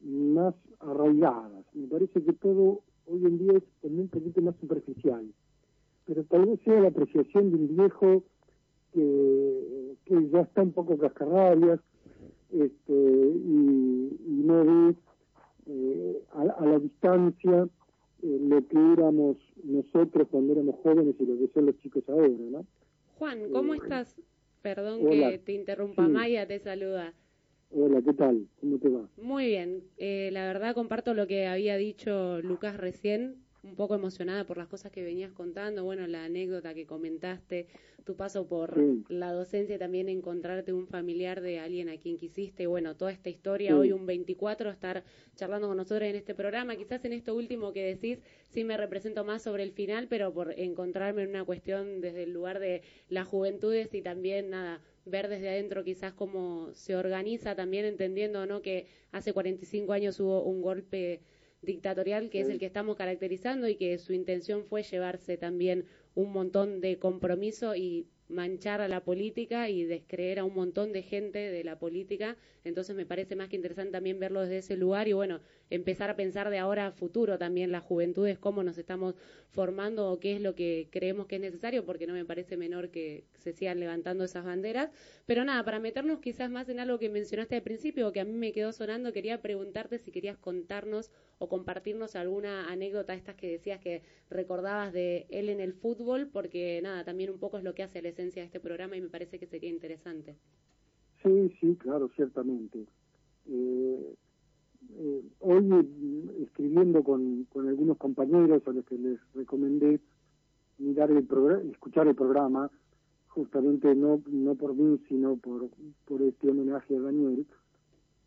más 0.02 0.54
arraigadas. 0.80 1.64
Me 1.74 1.86
parece 1.88 2.22
que 2.22 2.32
todo 2.34 2.80
hoy 3.06 3.24
en 3.24 3.38
día 3.38 3.52
es 3.56 3.62
un 3.82 4.08
poquito 4.08 4.40
más 4.42 4.56
superficial, 4.56 5.26
pero 6.06 6.24
tal 6.24 6.46
vez 6.46 6.60
sea 6.64 6.80
la 6.80 6.88
apreciación 6.88 7.50
de 7.50 7.56
un 7.56 7.76
viejo 7.76 8.22
que, 8.92 9.94
que 10.04 10.28
ya 10.30 10.40
está 10.40 10.62
un 10.62 10.72
poco 10.72 10.96
cascarrabias 10.96 11.80
este, 12.52 12.92
y, 12.92 14.16
y 14.26 14.42
no 14.44 14.64
ve 14.64 14.94
eh, 15.66 16.22
a, 16.32 16.42
a 16.42 16.66
la 16.66 16.78
distancia 16.78 17.68
eh, 18.22 18.38
lo 18.40 18.66
que 18.68 18.92
éramos 18.92 19.36
nosotros 19.64 20.28
cuando 20.30 20.52
éramos 20.54 20.76
jóvenes 20.82 21.14
y 21.18 21.26
lo 21.26 21.38
que 21.38 21.52
son 21.52 21.66
los 21.66 21.76
chicos 21.78 22.04
ahora, 22.08 22.28
¿no? 22.28 22.64
Juan, 23.18 23.50
¿cómo 23.50 23.74
Eh, 23.74 23.78
estás? 23.82 24.14
Perdón 24.62 25.00
hola. 25.06 25.30
que 25.30 25.38
te 25.38 25.52
interrumpa, 25.52 26.06
Sí. 26.06 26.12
Maya 26.12 26.46
te 26.46 26.58
saluda. 26.60 27.12
Hola, 27.70 28.02
¿qué 28.02 28.12
tal? 28.12 28.48
¿Cómo 28.60 28.78
te 28.80 28.88
va? 28.88 29.08
Muy 29.16 29.46
bien, 29.46 29.90
eh, 29.96 30.30
la 30.32 30.46
verdad 30.46 30.74
comparto 30.74 31.14
lo 31.14 31.26
que 31.26 31.46
había 31.46 31.76
dicho 31.76 32.40
Lucas 32.42 32.76
recién, 32.76 33.45
un 33.66 33.74
poco 33.76 33.94
emocionada 33.94 34.44
por 34.46 34.56
las 34.58 34.68
cosas 34.68 34.92
que 34.92 35.02
venías 35.02 35.32
contando, 35.32 35.84
bueno, 35.84 36.06
la 36.06 36.24
anécdota 36.24 36.72
que 36.74 36.86
comentaste, 36.86 37.66
tu 38.04 38.14
paso 38.16 38.46
por 38.46 38.74
Sí. 38.74 39.04
la 39.08 39.32
docencia, 39.32 39.78
también 39.78 40.08
encontrarte 40.08 40.72
un 40.72 40.86
familiar 40.86 41.40
de 41.40 41.58
alguien 41.58 41.88
a 41.88 41.96
quien 41.98 42.16
quisiste, 42.16 42.66
bueno, 42.66 42.96
toda 42.96 43.10
esta 43.10 43.28
historia, 43.28 43.72
Sí. 43.72 43.78
hoy 43.78 43.92
un 43.92 44.06
24, 44.06 44.70
estar 44.70 45.04
charlando 45.34 45.68
con 45.68 45.76
nosotros 45.76 46.08
en 46.08 46.16
este 46.16 46.34
programa, 46.34 46.76
quizás 46.76 47.04
en 47.04 47.12
esto 47.12 47.34
último 47.34 47.72
que 47.72 47.84
decís, 47.84 48.22
sí 48.48 48.62
me 48.64 48.76
represento 48.76 49.24
más 49.24 49.42
sobre 49.42 49.64
el 49.64 49.72
final, 49.72 50.06
pero 50.08 50.32
por 50.32 50.52
encontrarme 50.58 51.22
en 51.22 51.30
una 51.30 51.44
cuestión 51.44 52.00
desde 52.00 52.22
el 52.22 52.32
lugar 52.32 52.60
de 52.60 52.82
las 53.08 53.26
juventudes 53.26 53.92
y 53.94 54.02
también, 54.02 54.50
nada, 54.50 54.80
ver 55.04 55.28
desde 55.28 55.48
adentro 55.48 55.84
quizás 55.84 56.12
cómo 56.14 56.70
se 56.74 56.96
organiza 56.96 57.54
también 57.54 57.84
entendiendo 57.84 58.44
no 58.46 58.60
que 58.60 58.86
hace 59.12 59.32
45 59.32 59.92
años 59.92 60.18
hubo 60.20 60.42
un 60.42 60.62
golpe 60.62 61.20
dictatorial 61.66 62.30
que 62.30 62.40
es 62.40 62.48
el 62.48 62.58
que 62.58 62.66
estamos 62.66 62.96
caracterizando 62.96 63.68
y 63.68 63.76
que 63.76 63.98
su 63.98 64.12
intención 64.14 64.64
fue 64.64 64.82
llevarse 64.82 65.36
también 65.36 65.84
un 66.14 66.32
montón 66.32 66.80
de 66.80 66.98
compromiso 66.98 67.74
y 67.76 68.06
manchar 68.28 68.80
a 68.80 68.88
la 68.88 69.04
política 69.04 69.68
y 69.68 69.84
descreer 69.84 70.38
a 70.38 70.44
un 70.44 70.54
montón 70.54 70.92
de 70.92 71.02
gente 71.02 71.38
de 71.38 71.64
la 71.64 71.78
política. 71.78 72.36
Entonces 72.64 72.96
me 72.96 73.06
parece 73.06 73.36
más 73.36 73.48
que 73.48 73.56
interesante 73.56 73.92
también 73.92 74.18
verlo 74.18 74.42
desde 74.42 74.58
ese 74.58 74.76
lugar 74.76 75.06
y 75.08 75.12
bueno, 75.12 75.40
empezar 75.70 76.10
a 76.10 76.16
pensar 76.16 76.50
de 76.50 76.58
ahora 76.58 76.88
a 76.88 76.92
futuro 76.92 77.38
también 77.38 77.70
las 77.70 77.82
juventudes, 77.82 78.38
cómo 78.38 78.62
nos 78.62 78.78
estamos 78.78 79.14
formando 79.50 80.10
o 80.10 80.18
qué 80.18 80.34
es 80.34 80.40
lo 80.40 80.54
que 80.54 80.88
creemos 80.90 81.26
que 81.26 81.36
es 81.36 81.40
necesario, 81.40 81.84
porque 81.84 82.06
no 82.06 82.12
me 82.12 82.24
parece 82.24 82.56
menor 82.56 82.90
que 82.90 83.24
se 83.38 83.52
sigan 83.52 83.80
levantando 83.80 84.24
esas 84.24 84.44
banderas. 84.44 84.90
Pero 85.26 85.44
nada, 85.44 85.64
para 85.64 85.78
meternos 85.78 86.20
quizás 86.20 86.50
más 86.50 86.68
en 86.68 86.80
algo 86.80 86.98
que 86.98 87.08
mencionaste 87.08 87.56
al 87.56 87.62
principio, 87.62 88.12
que 88.12 88.20
a 88.20 88.24
mí 88.24 88.32
me 88.32 88.52
quedó 88.52 88.72
sonando, 88.72 89.12
quería 89.12 89.40
preguntarte 89.40 89.98
si 89.98 90.10
querías 90.10 90.36
contarnos 90.36 91.10
o 91.38 91.48
compartirnos 91.48 92.16
alguna 92.16 92.68
anécdota 92.70 93.14
estas 93.14 93.36
que 93.36 93.50
decías 93.50 93.80
que 93.80 94.02
recordabas 94.30 94.92
de 94.92 95.26
él 95.30 95.48
en 95.48 95.60
el 95.60 95.72
fútbol, 95.72 96.28
porque 96.28 96.80
nada, 96.82 97.04
también 97.04 97.30
un 97.30 97.38
poco 97.38 97.58
es 97.58 97.64
lo 97.64 97.74
que 97.74 97.82
hace 97.82 98.02
la 98.02 98.08
esencia 98.16 98.42
de 98.42 98.46
este 98.46 98.60
programa 98.60 98.96
y 98.96 99.02
me 99.02 99.08
parece 99.08 99.38
que 99.38 99.46
sería 99.46 99.68
interesante. 99.68 100.36
Sí, 101.22 101.52
sí, 101.60 101.76
claro, 101.76 102.08
ciertamente. 102.16 102.86
Eh, 103.48 104.14
eh, 104.98 105.22
hoy, 105.40 105.68
eh, 105.72 106.42
escribiendo 106.44 107.04
con, 107.04 107.44
con 107.44 107.68
algunos 107.68 107.98
compañeros 107.98 108.62
a 108.66 108.70
los 108.72 108.84
que 108.86 108.96
les 108.96 109.18
recomendé 109.34 110.00
mirar 110.78 111.10
el 111.10 111.26
escuchar 111.72 112.08
el 112.08 112.14
programa, 112.14 112.70
justamente 113.28 113.94
no, 113.94 114.22
no 114.26 114.54
por 114.54 114.74
mí, 114.74 114.98
sino 115.08 115.36
por, 115.36 115.68
por 116.06 116.22
este 116.22 116.50
homenaje 116.50 116.96
a 116.96 117.00
Daniel, 117.00 117.46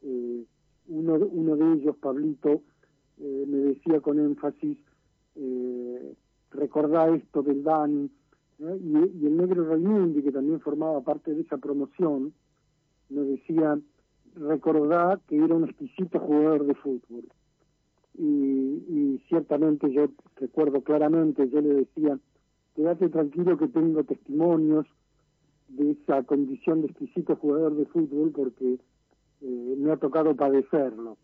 eh, 0.03 0.43
uno, 0.87 1.15
uno 1.15 1.55
de 1.55 1.73
ellos, 1.73 1.97
Pablito, 1.97 2.61
me 3.17 3.57
decía 3.57 3.99
con 3.99 4.17
énfasis, 4.17 4.77
recordá 6.51 7.13
esto 7.13 7.43
del 7.43 7.63
Dani, 7.63 8.09
¿no? 8.59 8.75
y, 8.75 9.11
y 9.21 9.25
el 9.25 9.37
negro 9.37 9.67
Raimundi, 9.67 10.21
que 10.21 10.31
también 10.31 10.59
formaba 10.59 11.01
parte 11.01 11.33
de 11.33 11.41
esa 11.41 11.57
promoción, 11.57 12.33
me 13.09 13.21
decía, 13.21 13.79
recordá 14.35 15.19
que 15.27 15.37
era 15.37 15.55
un 15.55 15.65
exquisito 15.65 16.19
jugador 16.19 16.65
de 16.65 16.75
fútbol. 16.75 17.23
Y, 18.17 18.23
y 18.23 19.23
ciertamente 19.29 19.91
yo 19.91 20.09
recuerdo 20.35 20.81
claramente, 20.81 21.49
yo 21.49 21.61
le 21.61 21.73
decía, 21.73 22.19
quédate 22.75 23.09
tranquilo 23.09 23.57
que 23.57 23.67
tengo 23.67 24.03
testimonios 24.03 24.85
de 25.69 25.91
esa 25.91 26.23
condición 26.23 26.81
de 26.81 26.87
exquisito 26.87 27.35
jugador 27.35 27.75
de 27.75 27.85
fútbol 27.85 28.31
porque 28.31 28.79
eh, 29.41 29.75
me 29.77 29.91
ha 29.91 29.97
tocado 29.97 30.35
padecerlo. 30.35 31.17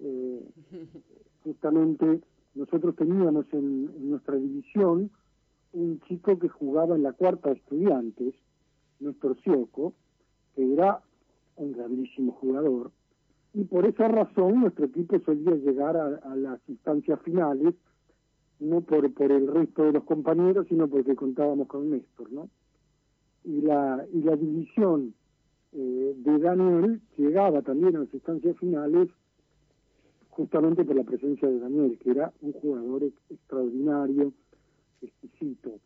Eh, 0.00 0.44
justamente 1.44 2.20
nosotros 2.54 2.94
teníamos 2.96 3.46
en, 3.52 3.90
en 3.96 4.10
nuestra 4.10 4.36
división 4.36 5.10
un 5.72 6.00
chico 6.00 6.38
que 6.38 6.48
jugaba 6.48 6.96
en 6.96 7.02
la 7.02 7.12
cuarta 7.12 7.48
de 7.50 7.56
estudiantes, 7.56 8.34
nuestro 9.00 9.34
Sioco, 9.36 9.94
que 10.54 10.72
era 10.72 11.00
un 11.56 11.72
grandísimo 11.72 12.32
jugador, 12.32 12.90
y 13.54 13.64
por 13.64 13.84
esa 13.86 14.08
razón 14.08 14.60
nuestro 14.60 14.86
equipo 14.86 15.18
solía 15.20 15.54
llegar 15.54 15.96
a, 15.96 16.06
a 16.06 16.36
las 16.36 16.60
instancias 16.68 17.20
finales, 17.22 17.74
no 18.60 18.80
por, 18.80 19.12
por 19.12 19.32
el 19.32 19.46
resto 19.48 19.84
de 19.84 19.92
los 19.92 20.04
compañeros, 20.04 20.66
sino 20.68 20.88
porque 20.88 21.16
contábamos 21.16 21.66
con 21.68 21.90
Néstor, 21.90 22.32
¿no? 22.32 22.48
Y 23.44 23.60
la, 23.60 24.06
y 24.12 24.22
la 24.22 24.36
división 24.36 25.14
eh, 25.72 26.14
de 26.16 26.38
Daniel 26.38 27.00
llegaba 27.18 27.60
también 27.62 27.96
a 27.96 28.00
las 28.00 28.14
instancias 28.14 28.56
finales 28.56 29.08
justamente 30.30 30.84
por 30.84 30.96
la 30.96 31.04
presencia 31.04 31.48
de 31.48 31.58
Daniel, 31.58 31.98
que 31.98 32.10
era 32.10 32.32
un 32.40 32.52
jugador 32.52 33.02
ex- 33.02 33.30
extraordinario, 33.30 34.32
exquisito. 35.02 35.80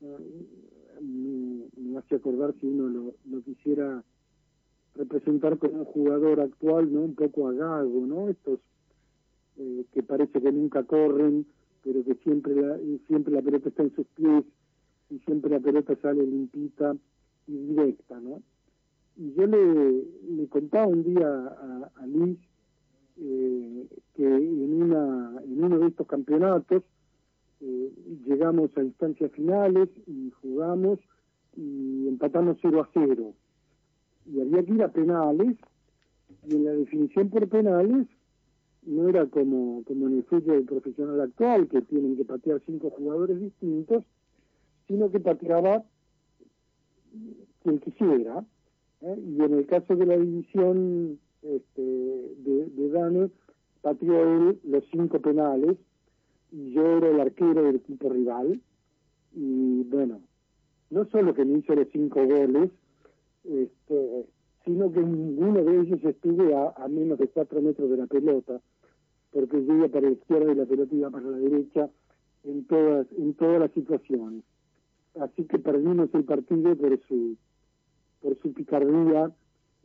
Eh, 0.00 1.68
me, 1.76 1.98
hace 1.98 2.16
acordar 2.16 2.54
si 2.60 2.66
uno 2.66 3.14
lo, 3.24 3.42
quisiera 3.42 4.02
representar 4.94 5.58
como 5.58 5.80
un 5.80 5.84
jugador 5.84 6.40
actual, 6.40 6.92
¿no? 6.92 7.00
Un 7.02 7.14
poco 7.14 7.48
a 7.48 7.52
Gago, 7.52 8.06
¿no? 8.06 8.28
Estos 8.28 8.60
eh, 9.56 9.84
que 9.92 10.02
parece 10.02 10.40
que 10.40 10.52
nunca 10.52 10.82
corren, 10.84 11.46
pero 11.82 12.04
que 12.04 12.14
siempre 12.16 12.54
la, 12.54 12.78
siempre 13.06 13.32
la 13.32 13.42
pelota 13.42 13.68
está 13.68 13.82
en 13.82 13.94
sus 13.94 14.06
pies 14.08 14.44
y 15.10 15.18
siempre 15.20 15.50
la 15.50 15.60
pelota 15.60 15.96
sale 16.00 16.24
limpita 16.24 16.96
y 17.46 17.56
directa, 17.56 18.20
¿no? 18.20 18.42
Y 19.16 19.32
yo 19.34 19.46
le, 19.46 20.04
le 20.28 20.48
contaba 20.48 20.86
un 20.86 21.04
día 21.04 21.28
a, 21.28 21.90
a 21.96 22.06
Luis 22.06 22.38
eh, 23.16 23.86
que 24.14 24.26
en, 24.26 24.82
una, 24.82 25.40
en 25.44 25.62
uno 25.62 25.78
de 25.78 25.86
estos 25.86 26.06
campeonatos 26.06 26.82
eh, 27.60 27.92
llegamos 28.26 28.70
a 28.76 28.82
instancias 28.82 29.30
finales 29.32 29.88
y 30.06 30.30
jugamos 30.42 30.98
y 31.56 32.08
empatamos 32.08 32.58
0 32.60 32.82
a 32.82 32.88
0. 32.92 33.34
Y 34.26 34.40
había 34.40 34.64
que 34.64 34.72
ir 34.72 34.82
a 34.82 34.92
penales 34.92 35.56
y 36.46 36.56
en 36.56 36.64
la 36.64 36.72
definición 36.72 37.30
por 37.30 37.48
penales 37.48 38.06
no 38.82 39.08
era 39.08 39.26
como, 39.26 39.82
como 39.84 40.08
en 40.08 40.18
el 40.18 40.24
fútbol 40.24 40.64
profesional 40.64 41.20
actual, 41.20 41.68
que 41.68 41.80
tienen 41.82 42.16
que 42.16 42.24
patear 42.24 42.60
cinco 42.66 42.90
jugadores 42.90 43.40
distintos, 43.40 44.04
sino 44.86 45.10
que 45.10 45.20
pateaba 45.20 45.84
quien 47.62 47.78
quisiera. 47.78 48.44
¿eh? 49.00 49.18
Y 49.26 49.42
en 49.42 49.54
el 49.54 49.66
caso 49.66 49.96
de 49.96 50.06
la 50.06 50.18
división 50.18 51.18
este, 51.42 51.82
de, 51.82 52.66
de 52.66 52.88
Dane, 52.90 53.30
pateó 53.80 54.22
él 54.22 54.60
los 54.64 54.84
cinco 54.90 55.20
penales 55.20 55.78
yo 56.54 56.98
era 56.98 57.10
el 57.10 57.20
arquero 57.20 57.62
del 57.62 57.76
equipo 57.76 58.08
rival. 58.08 58.60
Y 59.34 59.82
bueno, 59.84 60.20
no 60.90 61.04
solo 61.06 61.34
que 61.34 61.44
me 61.44 61.58
hizo 61.58 61.74
los 61.74 61.88
cinco 61.92 62.24
goles, 62.24 62.70
este, 63.44 64.26
sino 64.64 64.90
que 64.92 65.00
ninguno 65.00 65.62
de 65.64 65.80
ellos 65.80 66.04
estuve 66.04 66.54
a, 66.54 66.88
menos 66.88 67.18
de 67.18 67.28
cuatro 67.28 67.60
metros 67.60 67.90
de 67.90 67.96
la 67.96 68.06
pelota, 68.06 68.60
porque 69.32 69.64
yo 69.64 69.74
iba 69.74 69.88
para 69.88 70.06
la 70.08 70.12
izquierda 70.12 70.52
y 70.52 70.54
la 70.54 70.66
pelota 70.66 70.94
iba 70.94 71.10
para 71.10 71.26
la 71.28 71.38
derecha 71.38 71.90
en 72.44 72.64
todas, 72.66 73.06
en 73.18 73.34
todas 73.34 73.60
las 73.60 73.72
situaciones. 73.72 74.44
Así 75.20 75.44
que 75.44 75.58
perdimos 75.58 76.08
el 76.14 76.24
partido 76.24 76.76
por 76.76 77.00
su, 77.06 77.36
por 78.20 78.38
su 78.40 78.52
picardía 78.52 79.32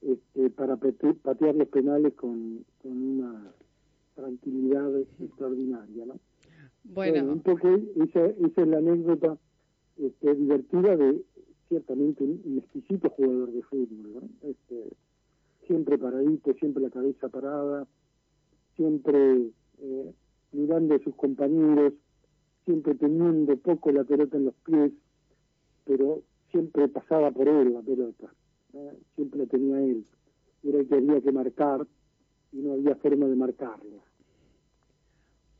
este, 0.01 0.49
para 0.51 0.77
pate- 0.77 1.15
patear 1.15 1.55
los 1.55 1.67
penales 1.67 2.13
con, 2.13 2.63
con 2.81 2.91
una 2.91 3.51
tranquilidad 4.15 4.97
extraordinaria, 5.19 6.05
¿no? 6.05 6.15
Bueno, 6.83 7.31
un 7.31 7.41
poco 7.41 7.67
esa, 7.67 8.25
es 8.25 8.67
la 8.67 8.77
anécdota 8.77 9.37
este, 9.97 10.35
divertida 10.35 10.95
de 10.95 11.21
ciertamente 11.67 12.23
un, 12.23 12.41
un 12.45 12.57
exquisito 12.59 13.09
jugador 13.09 13.51
de 13.51 13.61
fútbol. 13.63 14.23
Este, 14.41 14.95
siempre 15.69 15.99
paradito, 15.99 16.53
siempre 16.55 16.81
la 16.81 16.89
cabeza 16.89 17.29
parada, 17.29 17.85
siempre 18.75 19.51
eh, 19.79 20.13
mirando 20.51 20.95
a 20.95 20.99
sus 20.99 21.13
compañeros, 21.15 21.93
siempre 22.65 22.95
teniendo 22.95 23.55
poco 23.57 23.91
la 23.91 24.03
pelota 24.03 24.37
en 24.37 24.45
los 24.45 24.55
pies, 24.65 24.91
pero 25.85 26.23
siempre 26.49 26.87
pasaba 26.87 27.29
por 27.31 27.47
él 27.47 27.73
la 27.73 27.81
pelota, 27.81 28.33
¿eh? 28.73 28.97
siempre 29.15 29.41
la 29.41 29.45
tenía 29.45 29.79
él. 29.79 30.05
Era 30.63 30.79
el 30.79 30.87
que 30.87 30.95
había 30.95 31.21
que 31.21 31.31
marcar 31.31 31.85
y 32.51 32.57
no 32.57 32.73
había 32.73 32.95
forma 32.95 33.27
de 33.27 33.35
marcarlo. 33.35 34.08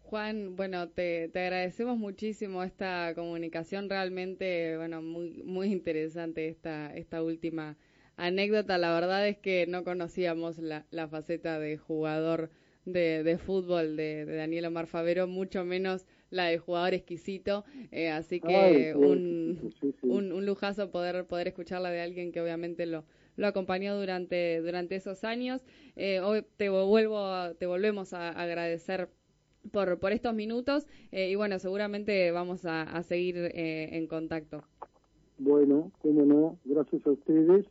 Juan, 0.09 0.55
bueno, 0.55 0.89
te, 0.89 1.29
te 1.29 1.39
agradecemos 1.41 1.97
muchísimo 1.97 2.63
esta 2.63 3.13
comunicación, 3.15 3.89
realmente, 3.89 4.75
bueno, 4.77 5.01
muy, 5.03 5.43
muy 5.43 5.71
interesante 5.71 6.47
esta, 6.47 6.95
esta 6.95 7.21
última 7.21 7.77
anécdota. 8.17 8.77
La 8.79 8.91
verdad 8.93 9.27
es 9.27 9.37
que 9.37 9.67
no 9.67 9.83
conocíamos 9.83 10.57
la, 10.57 10.85
la 10.89 11.07
faceta 11.07 11.59
de 11.59 11.77
jugador 11.77 12.49
de, 12.85 13.23
de 13.23 13.37
fútbol 13.37 13.95
de, 13.95 14.25
de 14.25 14.35
Daniel 14.35 14.65
Omar 14.65 14.87
Favero, 14.87 15.27
mucho 15.27 15.63
menos 15.63 16.05
la 16.31 16.45
de 16.45 16.57
jugador 16.57 16.93
exquisito, 16.95 17.63
eh, 17.91 18.09
así 18.09 18.41
que 18.41 18.95
Ay, 18.95 18.95
un, 18.95 19.67
sí, 19.79 19.91
sí. 20.01 20.07
un, 20.07 20.31
un 20.31 20.45
lujazo 20.45 20.89
poder 20.91 21.25
poder 21.27 21.47
escucharla 21.49 21.91
de 21.91 22.01
alguien 22.01 22.31
que 22.31 22.41
obviamente 22.41 22.85
lo 22.85 23.05
lo 23.35 23.47
acompañó 23.47 23.95
durante 23.97 24.59
durante 24.61 24.95
esos 24.97 25.23
años. 25.23 25.61
Eh, 25.95 26.19
hoy 26.19 26.45
te 26.57 26.69
vuelvo 26.69 27.53
te 27.55 27.65
volvemos 27.67 28.13
a 28.13 28.29
agradecer 28.29 29.09
por 29.71 29.99
por 29.99 30.11
estos 30.11 30.33
minutos 30.33 30.87
eh, 31.11 31.29
y 31.29 31.35
bueno 31.35 31.59
seguramente 31.59 32.31
vamos 32.31 32.65
a, 32.65 33.01
seguir 33.03 33.37
eh, 33.37 33.97
en 33.97 34.07
contacto. 34.07 34.63
Bueno, 35.37 35.91
cómo 36.01 36.25
no, 36.25 36.57
gracias 36.65 37.05
a 37.07 37.11
ustedes 37.11 37.65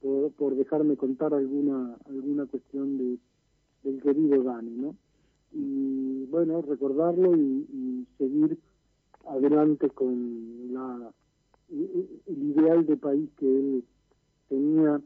por, 0.00 0.32
por 0.32 0.54
dejarme 0.54 0.96
contar 0.96 1.34
alguna 1.34 1.96
alguna 2.06 2.46
cuestión 2.46 2.98
de 2.98 3.18
del 3.82 4.00
querido 4.00 4.42
Dani, 4.42 4.70
¿no? 4.70 4.96
Y 5.52 6.24
bueno, 6.26 6.62
recordarlo 6.62 7.36
y, 7.36 7.66
y 7.72 8.06
seguir 8.16 8.58
adelante 9.26 9.90
con 9.90 10.72
la 10.72 11.12
el 11.70 12.42
ideal 12.42 12.84
de 12.86 12.96
país 12.96 13.30
que 13.38 13.46
él 13.46 13.84
tenía 14.48 15.00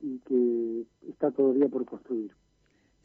y 0.00 0.18
que 0.20 0.86
está 1.08 1.30
todavía 1.30 1.68
por 1.68 1.84
construir. 1.84 2.32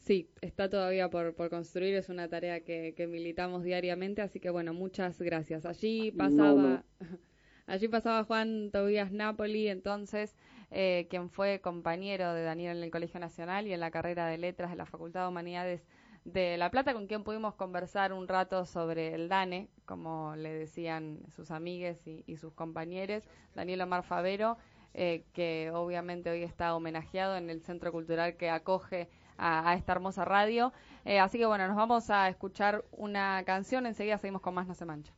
Sí, 0.02 0.28
está 0.40 0.68
todavía 0.68 1.08
por, 1.10 1.34
por 1.34 1.48
construir, 1.48 1.94
es 1.94 2.08
una 2.08 2.28
tarea 2.28 2.64
que, 2.64 2.92
que 2.96 3.06
militamos 3.06 3.62
diariamente, 3.62 4.20
así 4.20 4.40
que 4.40 4.50
bueno, 4.50 4.74
muchas 4.74 5.20
gracias. 5.22 5.64
Allí 5.64 6.10
No, 6.12 6.18
pasaba, 6.18 6.84
allí 7.66 7.86
pasaba 7.88 8.24
Juan 8.24 8.70
Tobías 8.72 9.12
Napoli, 9.12 9.68
entonces, 9.68 10.36
eh, 10.72 11.06
quien 11.08 11.30
fue 11.30 11.60
compañero 11.60 12.34
de 12.34 12.42
Daniel 12.42 12.78
en 12.78 12.82
el 12.82 12.90
Colegio 12.90 13.20
Nacional 13.20 13.68
y 13.68 13.72
en 13.72 13.78
la 13.80 13.92
carrera 13.92 14.26
de 14.26 14.38
Letras 14.38 14.70
de 14.72 14.76
la 14.76 14.86
Facultad 14.86 15.22
de 15.22 15.28
Humanidades 15.28 15.86
de 16.24 16.56
La 16.56 16.70
Plata, 16.70 16.94
con 16.94 17.06
quien 17.06 17.22
pudimos 17.22 17.54
conversar 17.54 18.12
un 18.12 18.26
rato 18.26 18.64
sobre 18.66 19.14
el 19.14 19.28
DANE, 19.28 19.68
como 19.84 20.34
le 20.36 20.52
decían 20.52 21.20
sus 21.34 21.50
amigues 21.52 22.04
y, 22.08 22.24
y 22.26 22.36
sus 22.38 22.52
compañeros, 22.54 23.22
Daniel 23.54 23.82
Omar 23.82 24.02
Favero, 24.02 24.58
eh, 24.94 25.24
que 25.32 25.70
obviamente 25.72 26.30
hoy 26.30 26.42
está 26.42 26.74
homenajeado 26.74 27.36
en 27.36 27.50
el 27.50 27.62
Centro 27.62 27.92
Cultural 27.92 28.36
que 28.36 28.50
acoge 28.50 29.08
a, 29.38 29.70
a 29.70 29.74
esta 29.74 29.92
hermosa 29.92 30.24
radio. 30.24 30.72
Eh, 31.04 31.18
así 31.20 31.38
que 31.38 31.46
bueno, 31.46 31.66
nos 31.66 31.76
vamos 31.76 32.10
a 32.10 32.28
escuchar 32.28 32.84
una 32.92 33.42
canción, 33.44 33.86
enseguida 33.86 34.18
seguimos 34.18 34.42
con 34.42 34.54
más 34.54 34.66
No 34.66 34.74
se 34.74 34.84
mancha. 34.84 35.12